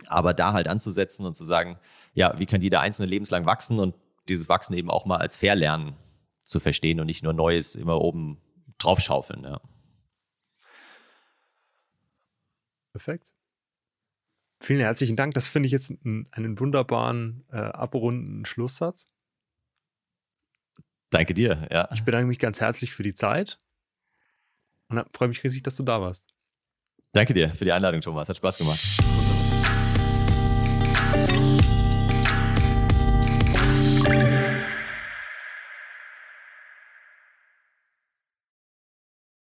Aber 0.08 0.34
da 0.34 0.54
halt 0.54 0.68
anzusetzen 0.68 1.26
und 1.26 1.36
zu 1.36 1.46
sagen, 1.46 1.78
ja, 2.14 2.38
wie 2.40 2.46
kann 2.46 2.62
jeder 2.62 2.80
Einzelne 2.82 3.08
lebenslang 3.08 3.46
wachsen 3.46 3.80
und 3.80 3.96
dieses 4.30 4.50
Wachsen 4.50 4.74
eben 4.74 4.90
auch 4.90 5.06
mal 5.06 5.18
als 5.18 5.38
Verlernen 5.38 5.96
zu 6.44 6.60
verstehen 6.60 7.00
und 7.00 7.08
nicht 7.08 7.24
nur 7.24 7.34
Neues 7.34 7.76
immer 7.76 8.00
oben 8.00 8.38
draufschaufeln. 8.78 9.44
Ja. 9.44 9.62
Perfekt. 12.94 13.34
Vielen 14.62 14.80
herzlichen 14.80 15.16
Dank. 15.16 15.34
Das 15.34 15.48
finde 15.48 15.68
ich 15.68 15.74
jetzt 15.74 15.92
einen, 15.92 16.28
einen 16.32 16.60
wunderbaren, 16.60 17.44
äh, 17.52 17.58
abrunden 17.58 18.46
Schlusssatz. 18.46 19.10
Danke 21.16 21.34
dir, 21.34 21.66
ja. 21.72 21.88
Ich 21.94 22.04
bedanke 22.04 22.28
mich 22.28 22.40
ganz 22.40 22.60
herzlich 22.60 22.92
für 22.92 23.02
die 23.02 23.14
Zeit 23.14 23.58
und 24.90 25.02
freue 25.16 25.30
mich 25.30 25.42
riesig, 25.46 25.64
dass 25.64 25.78
du 25.78 25.84
da 25.84 26.02
warst. 26.02 26.34
Danke 27.14 27.34
dir 27.34 27.52
für 27.52 27.64
die 27.64 27.72
Einladung, 27.72 28.02
Thomas. 28.02 28.28
Hat 28.28 28.36
Spaß 28.36 28.58
gemacht. 28.58 28.82